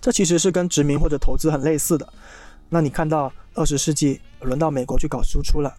[0.00, 2.12] 这其实是跟殖民或者投资很类似的。
[2.68, 5.74] 那你看到二十世纪轮到美国去搞输出了，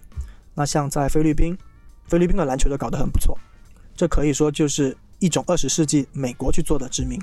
[0.53, 1.57] 那像在菲律宾，
[2.07, 3.37] 菲律宾的篮球就搞得很不错。
[3.95, 7.21] 这可以说就是一种二十世纪美国去做的殖民。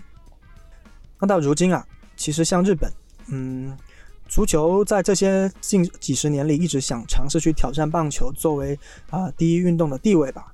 [1.18, 1.86] 那到如今啊，
[2.16, 2.92] 其实像日本，
[3.28, 3.76] 嗯，
[4.28, 8.78] 足球在这些近几十年里一直想尝试去挑战棒球作为
[9.10, 10.52] 啊第一运动的地位吧。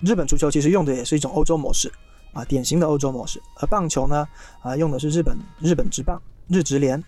[0.00, 1.90] 日本足球其实用的也是一种欧洲模式。
[2.34, 3.40] 啊，典型的欧洲模式。
[3.56, 4.28] 而棒球呢，
[4.60, 7.02] 啊，用的是日本日本职棒日职联，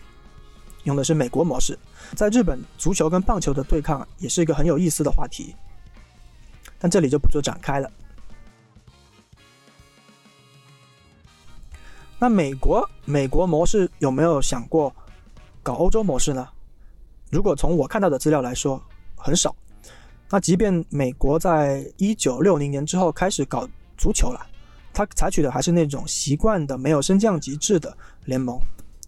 [0.85, 1.79] 用的是美国模式。
[2.17, 5.55] 在日本，足球跟棒球的对抗也是一个很有意思的话题，
[6.79, 7.91] 但这里就不做展开了。
[12.19, 14.95] 那美国美国模式有没有想过
[15.63, 16.47] 搞欧洲模式呢？
[17.31, 18.83] 如果从我看到的资料来说，
[19.17, 19.55] 很少。
[20.29, 24.47] 那即便美国在一九六零年之后开始搞足球了。
[24.93, 28.61] 他采取的还是那种习惯的没有升降级制的联盟。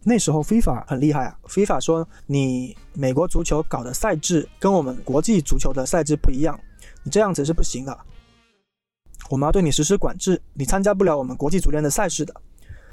[0.04, 6.58] 那时候 FIFA 很厉害啊，FIFA 说你美国足球搞的赛制跟我们国际足球的赛制不一样，
[7.04, 7.96] 你这样子是不行的。
[9.30, 12.34] 我们要对你实施管制，你参加不了我们国际足联的赛事的。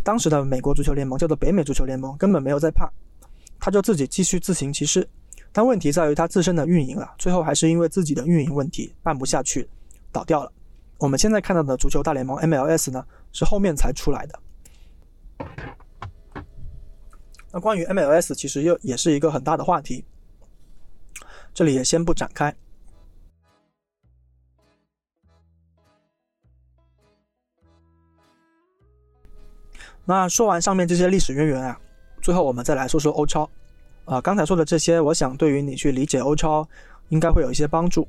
[0.03, 2.89] 当时的美国足球联盟叫做北美足球联盟，根本没有在怕，
[3.59, 5.07] 他就自己继续自行其事。
[5.51, 9.67] 但问题在于他自身的运营啊，最后还是因为自己的运营问题办不下去，
[10.11, 10.51] 倒掉了。
[10.99, 14.39] 我们现在看到的足球大联盟 MLS 呢，是后面才出来的。
[17.51, 20.05] 那关于 MLS，其实又也是一个很大的话题，
[21.53, 22.55] 这里也先不展开。
[30.05, 31.79] 那说完上面这些历史渊源啊，
[32.21, 33.49] 最后我们再来说说欧超。
[34.05, 36.67] 啊，刚才说的这些，我想对于你去理解欧超，
[37.09, 38.07] 应该会有一些帮助。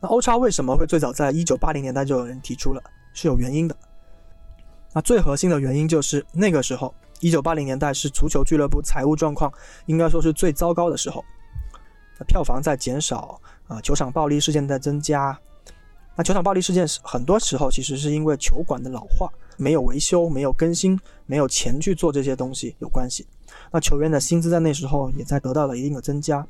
[0.00, 2.82] 那欧超为什么会最早在一九八零年代就有人提出了？
[3.12, 3.76] 是有原因的。
[4.94, 9.52] 那最核心的原因就是那个时候，一九八零年代是足球俱乐部财务状况
[9.86, 11.24] 应该说是最糟糕的时候。
[12.18, 15.38] 那票房在减少，啊，球场暴力事件在增加。
[16.14, 23.26] 那球场暴力事件是很多时候其实是因为球馆的老化，没有维修、没有更新、没有钱去做这些东西有关系。
[23.70, 26.46] 那球员的薪资在那时候也在得到了一定的增加。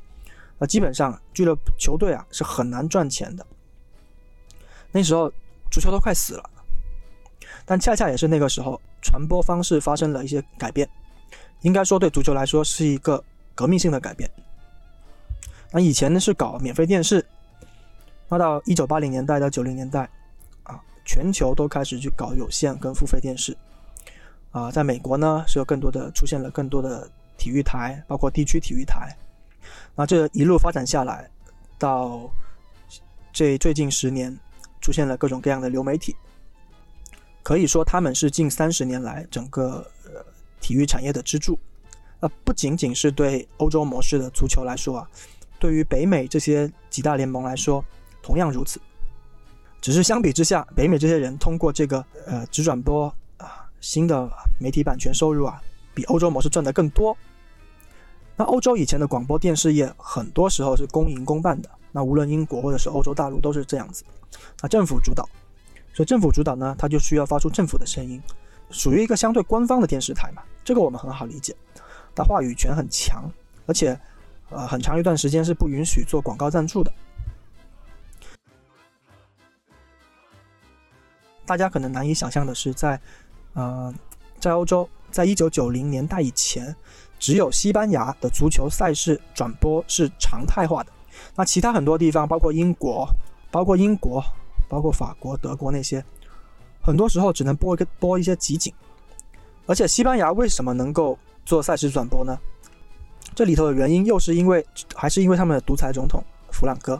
[0.57, 3.45] 那基本上俱乐部球队啊是很难赚钱的。
[4.91, 5.29] 那时候
[5.69, 6.49] 足球都快死了，
[7.65, 10.87] 但恰恰也是那个时候传播方式发生了一些改变，
[11.61, 13.23] 应该说对足球来说是一个
[13.55, 14.29] 革命性的改变。
[15.71, 17.25] 那以前呢是搞免费电视，
[18.29, 20.09] 那到一九八零年代到九零年代
[20.63, 23.55] 啊，全球都开始去搞有线跟付费电视。
[24.51, 29.15] 啊，在美国呢是有更多的出现了更多的体育台，包括地区体育台。
[29.93, 31.29] 那这一路发展下来，
[31.77, 32.29] 到
[33.33, 34.35] 这最近十年，
[34.79, 36.15] 出现了各种各样的流媒体，
[37.47, 40.21] 可以说他们是近三十年来整个呃
[40.59, 41.57] 体育产业的支柱。
[42.19, 45.09] 那不仅仅是对欧洲模式的足球来说啊，
[45.57, 47.81] 对于北美这些几大联盟来说
[48.21, 48.81] 同样如此。
[49.79, 53.05] 只是相比之下，北美这些人通过这个呃直转播
[53.37, 54.29] 啊新的
[54.59, 55.61] 媒体版权收入啊，
[55.93, 57.17] 比欧洲模式赚得更多。
[58.35, 64.03] 那欧洲以前的广播电视业很多时候是公营公办的，那无论英国或者是欧洲大陆都是这样子，
[64.61, 65.25] 那政府主导，
[65.97, 68.21] 所以政府主导呢，它就需要发出政府的声音，
[68.69, 71.55] 属于一个相对官方的电视台嘛，这个我们很好理解，
[72.13, 73.23] 它话语权很强，
[73.65, 73.99] 而且，
[74.51, 76.93] 呃，很长一段时间是不允许做广告赞助的。
[81.47, 83.01] 大家可能难以想象的是，在，
[83.53, 83.91] 呃，
[84.39, 86.75] 在欧洲，在一九九零年代以前。
[87.17, 90.91] 只有西班牙的足球赛事转播是常态化的，
[91.35, 93.09] 那其他很多地方，包括英国、
[93.49, 94.23] 包括英国、
[94.67, 96.03] 包括法国、德国那些，
[96.81, 98.73] 很多时候只能播一个播一些集锦。
[99.65, 102.37] 而且西班牙为什么能够做赛事转播呢？
[103.35, 104.65] 这里头的原因又是因为
[104.95, 106.99] 还是因为他们的独裁总统弗朗哥。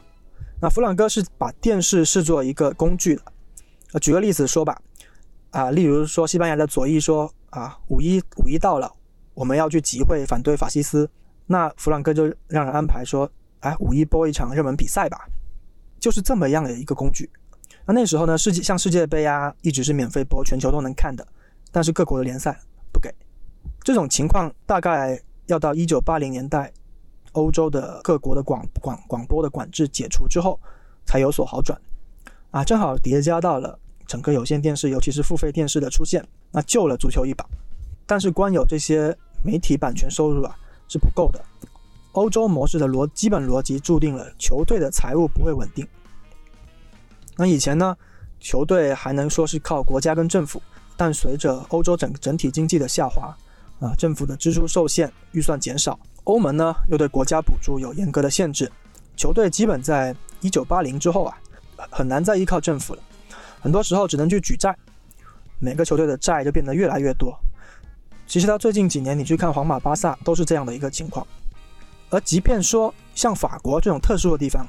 [0.61, 3.21] 那弗朗哥是把电视视作一个工具的。
[3.93, 4.77] 呃，举个例子说吧，
[5.51, 8.93] 啊，例如说西班牙的左翼说啊，五一五一到了，
[9.33, 11.09] 我们要去集会反对法西斯，
[11.45, 15.25] 那弗朗哥就让人安排说，哎，五一播一场热门比赛吧，
[15.99, 17.29] 就是这么样的一个工具。
[17.87, 21.25] 那那时候呢，世界像世界杯啊，一直是免费播，全球都能看的，
[21.71, 22.59] 但是各国的联赛
[22.91, 23.09] 不给。
[23.81, 26.69] 这种情况大概要到一九八零年代，
[27.31, 30.59] 欧洲的各国的广广广播的管制解除之后，
[31.05, 31.79] 才有所好转。
[32.51, 36.21] 啊，正好叠加到了整个有线电视，尤其是付费电视的出现，
[36.51, 37.45] 那救了足球一把。
[38.05, 40.53] 但是光有这些媒体版权收入啊
[40.89, 41.41] 是不够的。
[42.11, 45.87] 欧洲模式的逻基本逻辑注定了球队的财务不会稳定。
[47.37, 47.95] 那以前呢，
[48.39, 50.61] 球队还能说是靠国家跟政府，
[50.95, 53.35] 但随着欧洲整整体经济的下滑，
[53.79, 58.71] 啊，政府的支出受限，预算减少，欧盟呢又对国家补助有严格的限制，
[59.15, 61.37] 球队基本在一九八零之后啊。
[61.91, 63.03] 很难再依靠政府了，
[63.61, 64.75] 很多时候只能去举债，
[65.59, 67.37] 每个球队的债就变得越来越多。
[68.25, 71.25] 其实到最近几年，你去看皇马、巴萨都是这样的一个情况。
[72.09, 74.67] 而即便说像法国这种特殊的地方，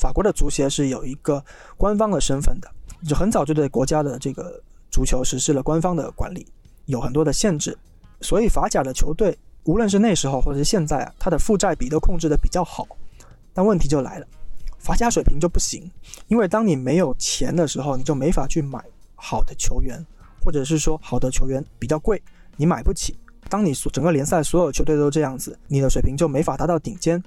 [0.00, 1.44] 法国的足协是有一个
[1.76, 2.70] 官方的身份的，
[3.06, 4.58] 就很早就对国家的这个
[4.90, 6.46] 足球实施了官方的管理，
[6.86, 7.76] 有很多的限制。
[8.22, 12.88] 所以法甲的球队，无论是那时候或者是现在啊，它的负债比都控制的比较好。
[13.52, 14.26] 但问题就来了。
[14.78, 15.90] 法甲水平就不行，
[16.28, 18.82] 因为当你没有钱的时候，你就没法去买
[19.14, 20.02] 好的球员，
[20.42, 22.22] 或者是说好的球员比较贵，
[22.56, 23.14] 你买不起。
[23.50, 27.22] 当你所整个联赛所有球队都这样子，你的水平就没法达到顶尖。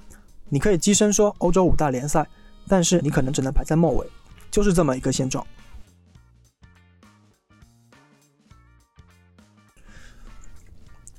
[0.50, 2.28] 你可以跻身说欧洲五大联赛，
[2.68, 4.08] 但是你可能只能排在末尾，
[4.52, 5.46] 就是这么一个现状。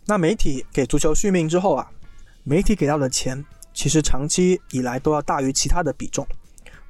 [0.07, 1.90] 那媒体给足球续命之后啊，
[2.42, 3.45] 媒体给到的钱。
[3.72, 6.24] 其实长期以来都要大于其他的比重，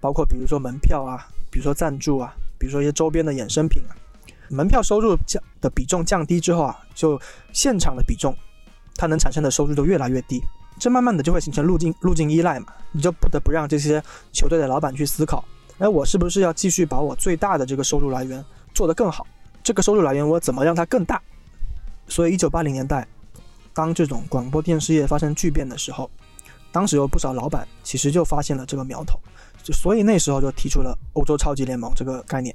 [0.00, 3.96] 包括比如说门票啊，比如说赞助啊，比如说一些周边的衍生品啊。
[4.50, 7.18] 门票收入降的比重降低之后啊，就
[7.54, 8.36] 现场的比重，
[8.96, 10.42] 它能产生的收入就越来越低。
[10.84, 14.02] 这慢慢的就会形成路径路径依赖嘛，你就不得不让这些
[14.34, 15.42] 球队的老板去思考，
[15.78, 19.26] 哎，我是不是要继续把我最大的这个收入来源做得更好？
[19.62, 21.18] 这个收入来源我怎么让它更大？
[22.06, 23.08] 所以一九八零年代，
[23.72, 26.10] 当这种广播电视业发生巨变的时候。
[26.70, 29.18] 当时有不少老板其实就发现了这个苗头，
[29.62, 32.54] 就所以那时候就提出了欧洲超级联盟这个概念。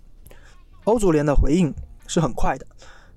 [0.84, 1.74] 欧足联的回应
[2.06, 2.68] 是很快的。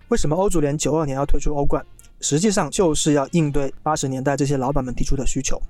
[0.08, 1.84] 为什么欧足联九二年要推出欧冠？
[2.22, 5.60] 实际上就是要应对八十年代这些老板们提出的需求。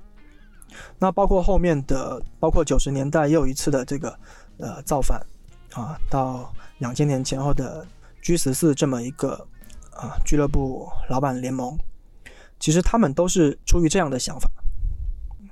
[0.98, 4.16] 那包括后面的，包括九十年代又一次的这个
[4.58, 5.20] 呃造反
[5.72, 7.86] 啊，到两千年前后的
[8.22, 9.32] G 十四这么一个
[9.90, 11.76] 啊俱乐部老板联盟，
[12.60, 14.48] 其实他们都是出于这样的想法。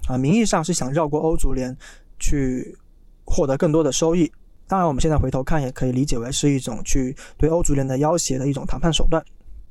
[0.06, 1.76] 啊，名义上是想绕过欧足联，
[2.18, 2.76] 去
[3.24, 4.30] 获得更多的收益。
[4.66, 9.22] 当然，我们现在回头看，也可以理解为是一种去对欧足联的要挟的一种谈判手段。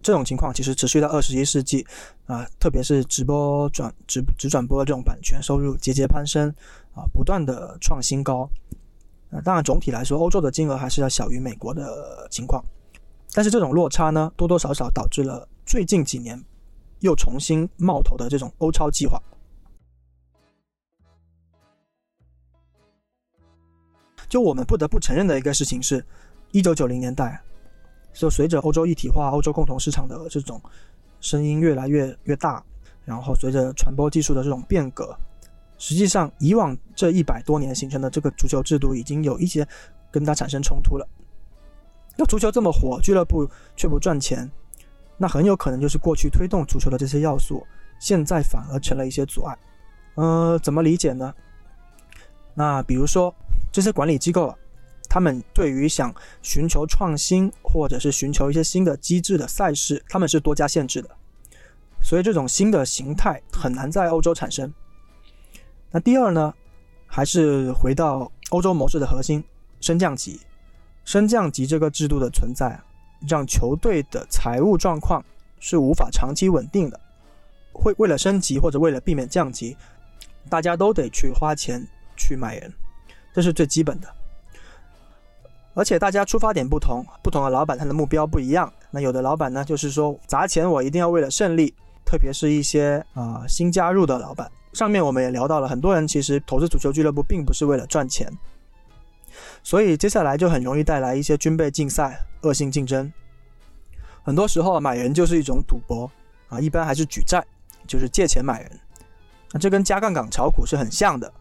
[0.01, 1.85] 这种情况其实持续到二十一世纪，
[2.25, 6.49] 啊，特别是直播转直直转播的这种版权收入节节攀升，
[6.93, 8.49] 啊，不断的创新高。
[9.31, 12.63] 啊，当然总体来说，欧洲的金额还是要小于美国的情况。
[13.31, 16.43] 但是这种落差呢，多多少少导致了最近几年
[17.01, 19.21] 又重新冒头的这种欧超计划。
[24.27, 26.03] 就我们不得不承认的一个事情是，
[26.51, 27.39] 一九九零年代，
[28.19, 30.61] 就随着欧洲一体化、欧洲共同市场的这种
[31.21, 32.61] 声音越来越越大，
[33.05, 35.17] 然后随着传播技术的这种变革，
[35.77, 39.65] 实际上以往这一百多年形成的这个足球制度已经有一些
[40.11, 41.07] 跟它产生冲突了。
[42.17, 44.51] 那足球这么火，俱乐部却不赚钱，
[45.15, 47.65] 那很有可能就是过去推动足球的这些要素，
[48.01, 49.57] 现在反而成了一些阻碍。
[50.15, 51.33] 呃，怎么理解呢？
[52.53, 53.33] 那比如说。
[53.71, 54.57] 这些管理机构啊，
[55.09, 61.09] 他们对于想寻求创新或者是寻求一些新的机制的赛事，他们是多加限制的，
[62.01, 64.71] 所以这种新的形态很难在欧洲产生。
[65.91, 66.53] 那第二呢，
[67.07, 69.43] 还是回到欧洲模式的核心——
[69.81, 70.39] 升降级。
[71.03, 72.79] 升降级这个制度的存在，
[73.27, 75.25] 让球队的财务状况
[75.59, 76.99] 是无法长期稳定的，
[77.73, 79.75] 会为了升级或者为了避免降级，
[80.49, 81.83] 大家都得去花钱
[82.15, 82.71] 去买人。
[83.33, 84.07] 这是最基本的，
[85.79, 88.69] 而且大家出发点不同，不同的老板他的目标不一样。
[88.91, 91.73] 那有的老板呢，就是说砸钱我一定要为了胜利，
[92.03, 94.51] 特别是一些啊新加入的老板。
[94.73, 98.29] 上面我们也聊到了，很多人其实投资足球俱乐部并不是为了赚钱，
[99.63, 103.09] 所以接下来就很容易带来一些军备竞赛、恶性竞争。
[104.21, 106.11] 很多时候买人就是一种赌博
[106.49, 107.41] 啊，一般还是举债，
[107.87, 108.71] 就是借钱买人。
[109.53, 111.31] 那这跟加杠杆炒股是很像的。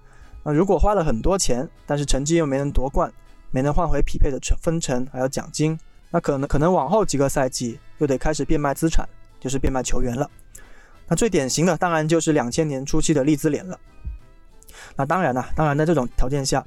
[0.45, 3.13] 那如果花了很多钱，但是成绩又没能夺冠，
[3.51, 5.79] 没能换回匹配的成分成还有奖金，
[6.11, 9.09] 那可能可能往后几个赛季又得开始变卖资产，
[9.41, 10.31] 就是变卖球员了。
[11.07, 13.79] 那最典型的当然就是两千年初期的利兹联了。
[14.95, 16.65] 那当然呢，当然在这种条件下，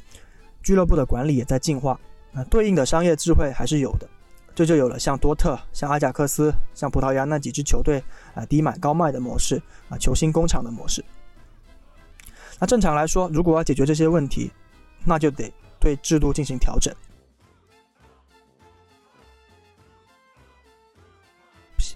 [0.64, 2.00] 俱乐部的管理也在进化，
[2.32, 4.10] 那对应的商业智慧还是有的，
[4.56, 8.04] 这就有了像多特、像阿贾克斯、像葡萄牙那几支球队
[8.34, 11.04] 啊低买高卖的模式啊球星工厂的模式。
[12.60, 14.52] 那正常来说，如果要解决这些问题，
[15.06, 15.52] 那就得
[15.82, 16.96] 对制度进行调整。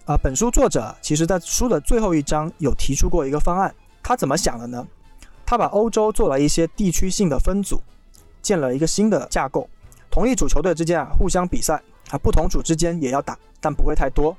[0.05, 3.73] 啊，本书作者其实在书的最后一章有提出过一个方案，
[4.03, 4.85] 他怎么想的呢？
[5.45, 7.81] 他把欧洲做了一些地区性的分组，
[8.41, 9.69] 建了一个新的架构，
[10.11, 14.35] 同一组球队之间啊互相比赛啊，不同组之间也要打，但不会太多。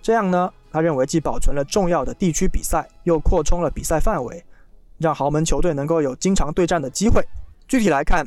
[0.00, 4.42] 这样呢，他认为既保存了重要的地区比赛，又扩充了比赛范围，
[4.98, 7.22] 让豪门球队能够有经常对战的机会。
[7.68, 8.26] 具体来看，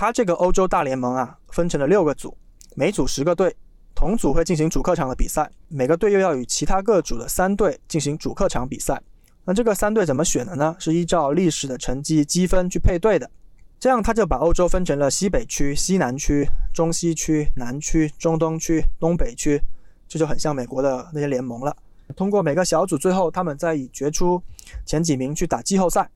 [0.00, 2.34] 他这个欧洲大联盟啊，分成了六个组，
[2.74, 3.54] 每组十个队。
[3.94, 8.98] 同组会进行主客场的比赛，每个队又要与其他各组的三队进行主客场比赛。
[9.44, 10.74] 那这个三队怎么选的呢？
[10.78, 13.30] 是依照历史的成绩积分去配对的。
[13.78, 19.60] 这样他就把欧洲分成了西北区、西南区、中西区、南区、中东区、东北区，
[20.08, 21.76] 这就很像美国的那些联盟了。
[22.16, 24.42] 通过每个小组，最后他们再以决出
[24.86, 26.10] 前几名去打季后赛。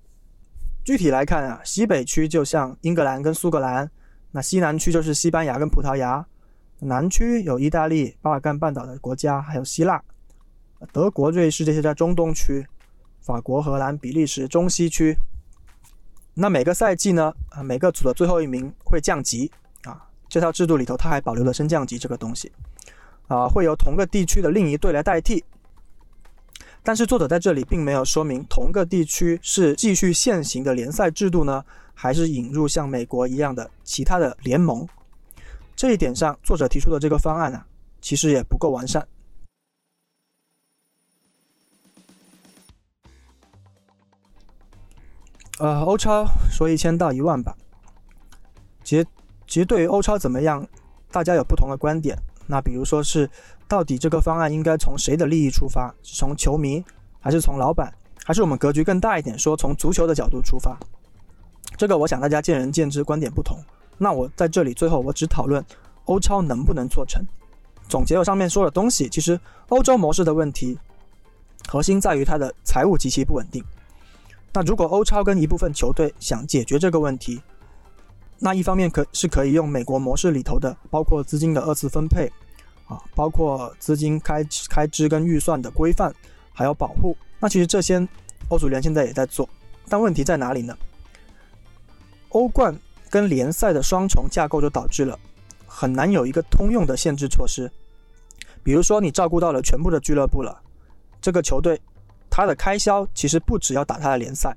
[0.84, 3.90] 具体来看啊，西北区就像英格兰跟苏格兰，
[4.32, 6.26] 那西南区就是西班牙跟葡萄牙。
[6.80, 10.02] 南区有意大利、巴尔干半岛的国家，还有希腊、
[10.92, 12.66] 德国、瑞士这些在中东区，
[13.22, 15.16] 法国、荷兰、比利时中西区。
[16.34, 19.50] 那每个赛季呢，啊，每个组的最后一名会降级
[19.84, 20.06] 啊。
[20.28, 22.52] 这套制度里头，它还保留了升降级这个东西
[23.28, 25.42] 啊，会由同个地区的另一队来代替。
[26.86, 31.64] 但是作者在这里并没有说明同个地区是继续现行的联赛制度呢，
[31.94, 34.86] 还是引入像美国一样的其他的联盟。
[35.74, 37.64] 这一点上，作者提出的这个方案呢，
[38.02, 39.08] 其实也不够完善。
[45.58, 47.56] 呃，欧超说一千到一万吧。
[48.84, 49.06] 其实，
[49.46, 50.68] 其实对于欧超怎么样，
[51.10, 52.14] 大家有不同的观点。
[52.46, 53.28] 那比如说是，
[53.66, 55.94] 到底这个方案应该从谁的利益出发？
[56.02, 56.84] 是从球迷，
[57.20, 57.92] 还是从老板，
[58.24, 60.76] 还是我们格局更大一点，说从足球的角度出发？
[61.76, 63.58] 这个我想大家见仁见智，观点不同。
[63.96, 65.64] 那我在这里最后我只讨论
[66.04, 67.24] 欧超能不能做成。
[67.88, 69.38] 总结我上面说的东西，其实
[69.68, 70.78] 欧洲模式的问题
[71.68, 73.64] 核心在于它的财务极其不稳定。
[74.52, 77.42] 那如果欧超跟一部分球队想解决这个问题，
[78.44, 82.30] 那一方面可是可以用美国模式里头的，包括资金的二次分配
[82.86, 86.14] 啊，包括资金开开支跟预算的规范，
[86.52, 87.16] 还有保护。
[87.40, 88.06] 那其实这些
[88.48, 89.48] 欧足联现在也在做，
[89.88, 90.76] 但问题在哪里呢？
[92.28, 92.78] 欧冠。
[93.10, 95.16] 跟联赛的双重架构就导致了
[95.68, 97.70] 很难有一个通用的限制措施。
[98.64, 100.60] 比如说，你照顾到了全部的俱乐部了，
[101.20, 101.80] 这个球队
[102.28, 104.52] 他的开销其实不只要打他的联赛，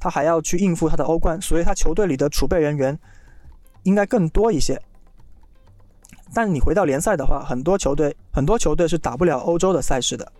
[0.00, 2.98] 他还要去应付他的欧冠，所以他球队里的储备人员
[3.88, 4.80] 应该更多一些。
[6.34, 10.30] 但你回到联赛的话，很多球队很多球队是打不了欧洲的赛事的，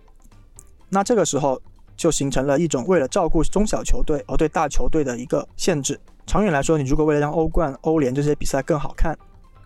[0.87, 1.59] 那这个时候
[1.97, 5.99] 就形成了一种为了照顾中小球队而对大球队的一个限制。
[6.27, 9.17] 长远来说，你如果为了让欧冠、欧联这些比赛更好看，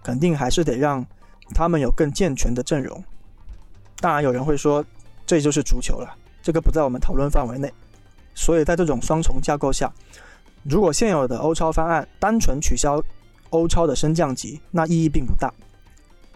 [0.02, 1.06] 肯定还是得让
[1.54, 3.04] 他们有更健全的阵容。
[4.00, 4.84] 当然，有人会说，
[5.26, 7.70] 这就是足球了，这个不在我们讨论范围内。
[8.34, 9.92] 所以在这种双重架构下，
[10.64, 13.04] 如果现有的欧超方案单纯取消
[13.54, 15.54] 欧超的升降级，那意义并不大，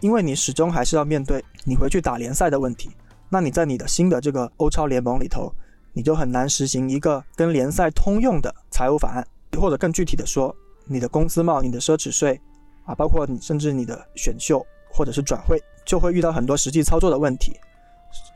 [0.00, 2.90] 因为你始终还是要面对你回去打联赛的问题。
[3.28, 5.52] 那你在你的新的这个欧超联盟里头，
[5.92, 9.26] 你就很难实行一个跟联赛通用的财务法案。
[9.58, 10.54] 或者更具体的说，
[10.84, 12.40] 你的工资帽、你的奢侈税
[12.84, 17.52] 啊，包括你甚至你的选秀或者是转会，就会遇到很多实际操作的问题。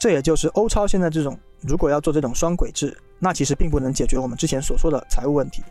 [0.00, 5.62] 这也就是欧超现在这种，如果要做这种双轨制，那其实并不能解决我们之前所说的财务问题，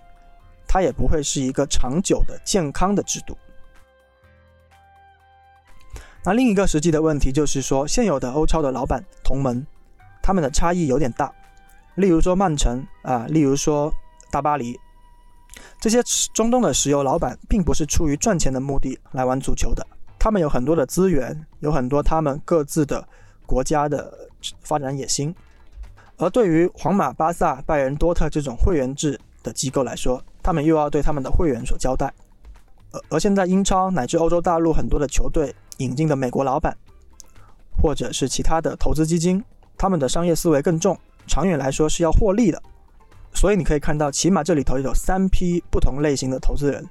[0.73, 3.37] 它也不会是一个长久的健康的制度。
[6.23, 9.67] 那另一个实际的问题就是说，现有的欧超的老板同门，
[10.23, 11.29] 他们的差异有点大。
[11.95, 13.93] 例如说曼城啊，例如说
[14.31, 14.79] 大巴黎。
[15.81, 16.01] 这些
[16.33, 19.85] 中东的石油老板并不是出于赚钱的目的来玩足球的，
[20.17, 23.05] 他们有很多的资源，有很多他们各自的
[23.45, 24.29] 国家的
[24.61, 25.35] 发展野心。
[26.15, 32.13] 而对于皇马、巴萨、拜仁、多特这种会员制的机构来说，他们又要对他们的会员所交代。
[32.91, 36.77] 而而现在英超乃至欧洲大陆很多的球队引进的美国老板，
[37.81, 39.43] 或者是其他的投资基金，
[39.77, 42.61] 他们的商业思维更重，长远来说是要获利的。
[43.33, 46.85] 所以你可以看到，起码这里头有三批不同类型的投资人，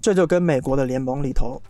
[0.00, 1.60] 这就跟美国的联盟里头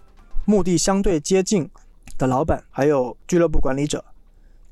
[0.46, 1.68] 目的相对接近
[2.16, 4.04] 的老板还有俱乐部管理者，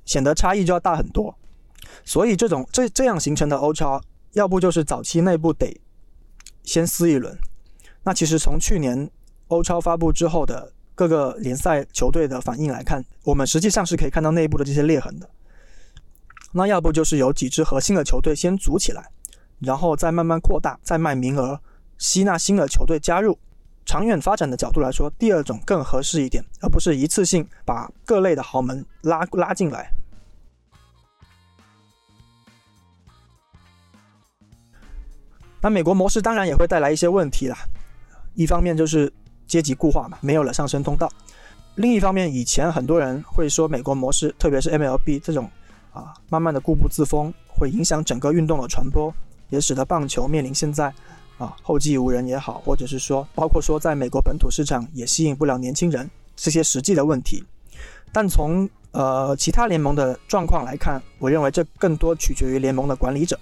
[0.04, 1.34] 显得差异就要大很多。
[2.04, 4.00] 所以这种这这样形成的欧超，
[4.32, 5.80] 要不就是早期内部得
[6.62, 7.36] 先撕一轮。
[8.02, 9.10] 那其实从去年
[9.48, 15.28] 欧超发布之后的各个联赛球队的反应来看，我们实际上是可以看到内部的这些裂痕的。
[16.52, 19.10] 那要不就是有几支核心的球队先组起来，
[19.60, 21.60] 然后再慢慢扩大，再卖名额，
[21.98, 23.38] 吸纳新的球队加入。
[23.86, 29.90] 长远发展的角度来说，第二种更合适一点，而不是一次性把各类的豪门拉拉进来。
[35.62, 37.56] 那美国模式当然也会带来一些问题啦，
[38.34, 39.12] 一方面就是
[39.46, 41.06] 阶级固化嘛，没有了上升通道；
[41.74, 45.50] 另一方面，以前很多人会说美国模式，特别是 MLB 这种
[45.92, 49.12] 啊，慢慢的固步自封，会影响整个运动的传播，
[49.50, 50.92] 也使得棒球面临现在
[51.36, 57.44] 啊后继无人也好，或者是说包括说在美国本土市场也吸引不了年轻人这些实际的问题。
[58.12, 63.38] 但从呃其他联盟的状况来看，我认为这更多取决于联盟的管理者。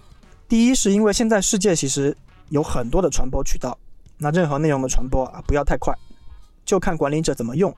[0.49, 2.17] 第一是因为现在世界其实
[2.49, 3.79] 有很多的传播渠道，
[4.17, 5.95] 那任何内容的传播啊不要太快，
[6.65, 7.75] 就看管理者怎么用。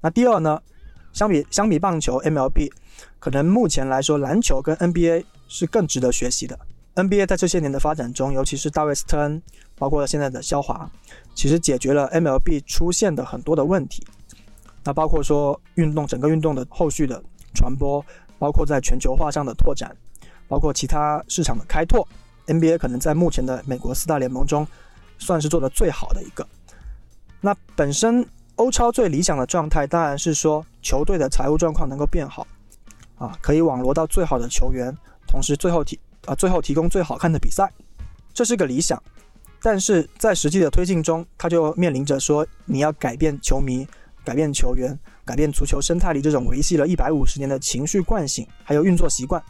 [0.00, 0.60] 那第二呢，
[1.12, 2.72] 相比相比棒球 MLB，
[3.20, 6.58] 可能目前来说篮球跟 NBA 是更值得学习的。
[6.96, 9.40] NBA 在这些年的发展中，尤其是大卫斯特恩，
[9.76, 10.90] 包括现在的肖华，
[11.36, 14.04] 其实解决了 MLB 出现的很多的问题。
[14.82, 17.22] 那包括说运动整个运动的后续的
[17.54, 18.04] 传播，
[18.36, 19.96] 包括在全球化上的拓展。
[20.48, 22.06] 包括其他市场的开拓
[22.46, 24.66] ，NBA 可能在目前的美国四大联盟中，
[25.18, 26.46] 算是做的最好的一个。
[27.40, 28.26] 那本身
[28.56, 32.46] 欧超最理想的状态，当然是说球队的财务状况能够变好，
[33.16, 34.92] 啊，可以网罗到最好的球员，
[35.26, 37.72] 同时最后提啊最后提供最好看的比赛，
[38.34, 39.00] 这是个理想。
[39.60, 43.86] 但是在实际的推进中，他就面临着说你要改变球迷、
[44.24, 49.42] 改变球员、改变足球生态里这种维系了一百五十年的情绪惯性，还有运作习惯。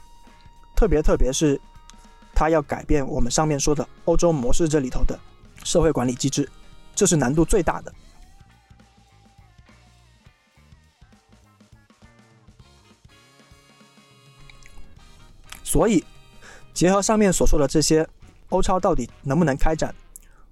[0.78, 1.60] 特别特别是，
[2.32, 5.18] 他要改变我们上面说的欧洲模式这里头的
[5.64, 6.48] 社会管理机制，
[6.94, 7.92] 这是难度最大的。
[15.64, 16.04] 所以，
[16.72, 18.08] 结合上面所说的这些，
[18.50, 19.92] 欧超到底能不能开展？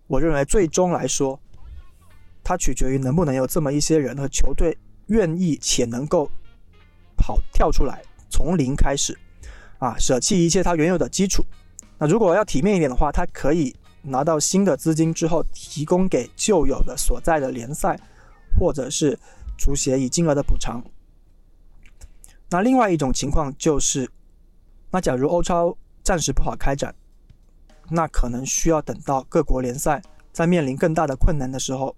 [0.09, 1.39] 我认为最终来说，
[2.43, 6.29] 它取决于能不能有这么一些人和球队愿意且能够
[7.17, 9.17] 跑跳出来，从零开始。
[9.79, 11.45] 啊，舍弃一切它原有的基础。
[11.99, 17.99] 那如果要体面一点的话，它可以拿到新的资金之后，提供给旧有的所在的联赛，
[18.59, 19.19] 或者是
[19.59, 20.83] 足协以金额的补偿。
[22.51, 24.09] 那另外一种情况就是，
[24.91, 26.95] 那假如欧超暂时不好开展，
[27.91, 30.01] 那可能需要等到各国联赛
[30.33, 31.97] 在面临更大的困难的时候，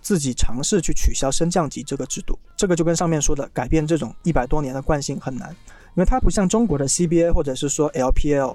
[0.00, 2.38] 自己尝试去取消升降级这个制度。
[2.56, 5.54] 这个就跟上面说的，改变这种一百多年的惯性很难。
[5.98, 8.54] 因为它不像中国的 CBA 或者是说 LPL，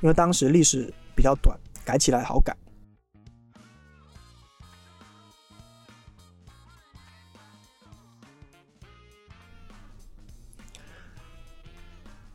[0.00, 2.56] 因为当时历史比较短，改起来好改。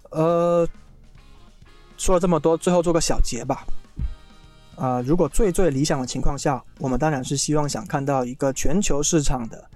[0.10, 0.68] 呃，
[1.96, 3.66] 说了这么多，最后做个小结吧。
[4.76, 9.70] 啊，如果最最理想的情况下，我们当然是希望想看到一个全球市场的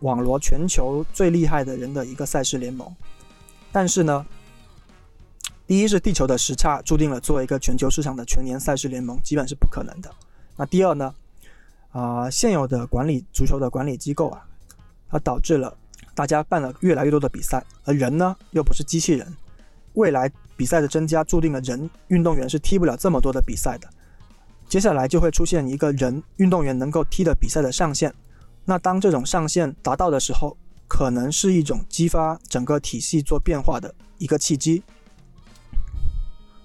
[0.00, 2.92] 网罗全球最厉害的人的一个赛事联盟。
[3.70, 4.24] 但是呢，
[5.66, 10.10] 第一是地球的时差注定了做一个全球市场的全年赛事联盟基本是不可能的。
[10.56, 11.14] 那第二呢，
[11.90, 14.44] 啊，现有的管理足球的管理机构啊，
[15.10, 15.76] 它导致了
[16.14, 19.36] 大家办了越来越多的比赛，而人呢又不是机器人，
[19.94, 23.88] 未来比赛的增加注定了人运动员是踢不了这么多的比赛的。
[24.68, 28.12] 接下来就会出现一个人运动员能够踢的比赛的上限。
[28.64, 30.56] 那当这种上限达到的时候，
[30.88, 34.82] 可能是一种激发整个体系做变化的一个契机。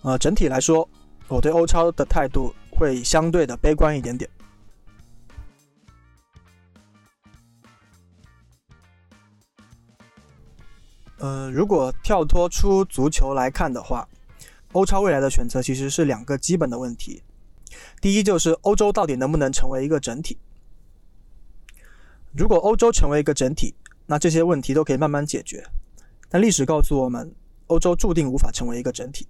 [0.01, 0.89] 呃，整体来说，
[1.27, 4.29] 我对欧超的态度会相对的悲观一点点。
[11.19, 14.07] 呃，如果跳脱出足球来看的话，
[14.73, 17.21] 欧超未来的选择其实是两个基本的问题。
[18.01, 20.37] 第一，就是欧洲到底能不能成为一个整体？
[22.35, 23.73] 如果欧洲成为一个整体，
[24.13, 25.65] 那这些问题都可以慢慢解决，
[26.29, 27.33] 但历史告诉我们，
[27.65, 29.27] 欧洲注定无法成为一个整体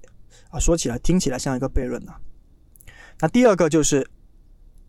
[0.49, 0.59] 啊！
[0.59, 2.13] 说起来听起来像一个悖论呐。
[3.21, 4.05] 那第二个就是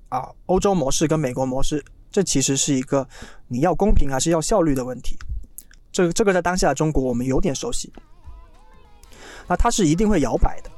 [0.09, 1.81] 啊，欧洲模式跟美国模式，
[2.11, 3.07] 这其实是一个
[3.47, 5.17] 你要公平还是要效率的问题。
[5.93, 7.93] 这个这个在当下的中国我们有点熟悉。
[9.47, 10.71] 那它是一定会摇摆的，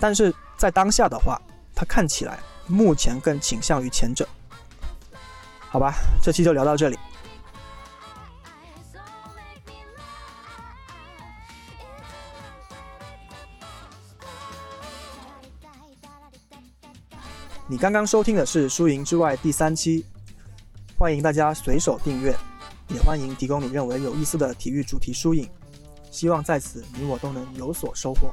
[0.00, 1.40] 但是在当下的话，
[1.72, 4.28] 它看起来目前更倾向于前者。
[5.68, 6.98] 好吧，这期就聊到这里。
[17.66, 20.04] 你刚刚收听的是《输赢之外》第三期，
[20.98, 22.36] 欢迎大家随手订阅，
[22.90, 25.48] 也欢迎提供你认为有意思的体育主题输赢，
[26.10, 28.30] 希望在此你我都能有所收获。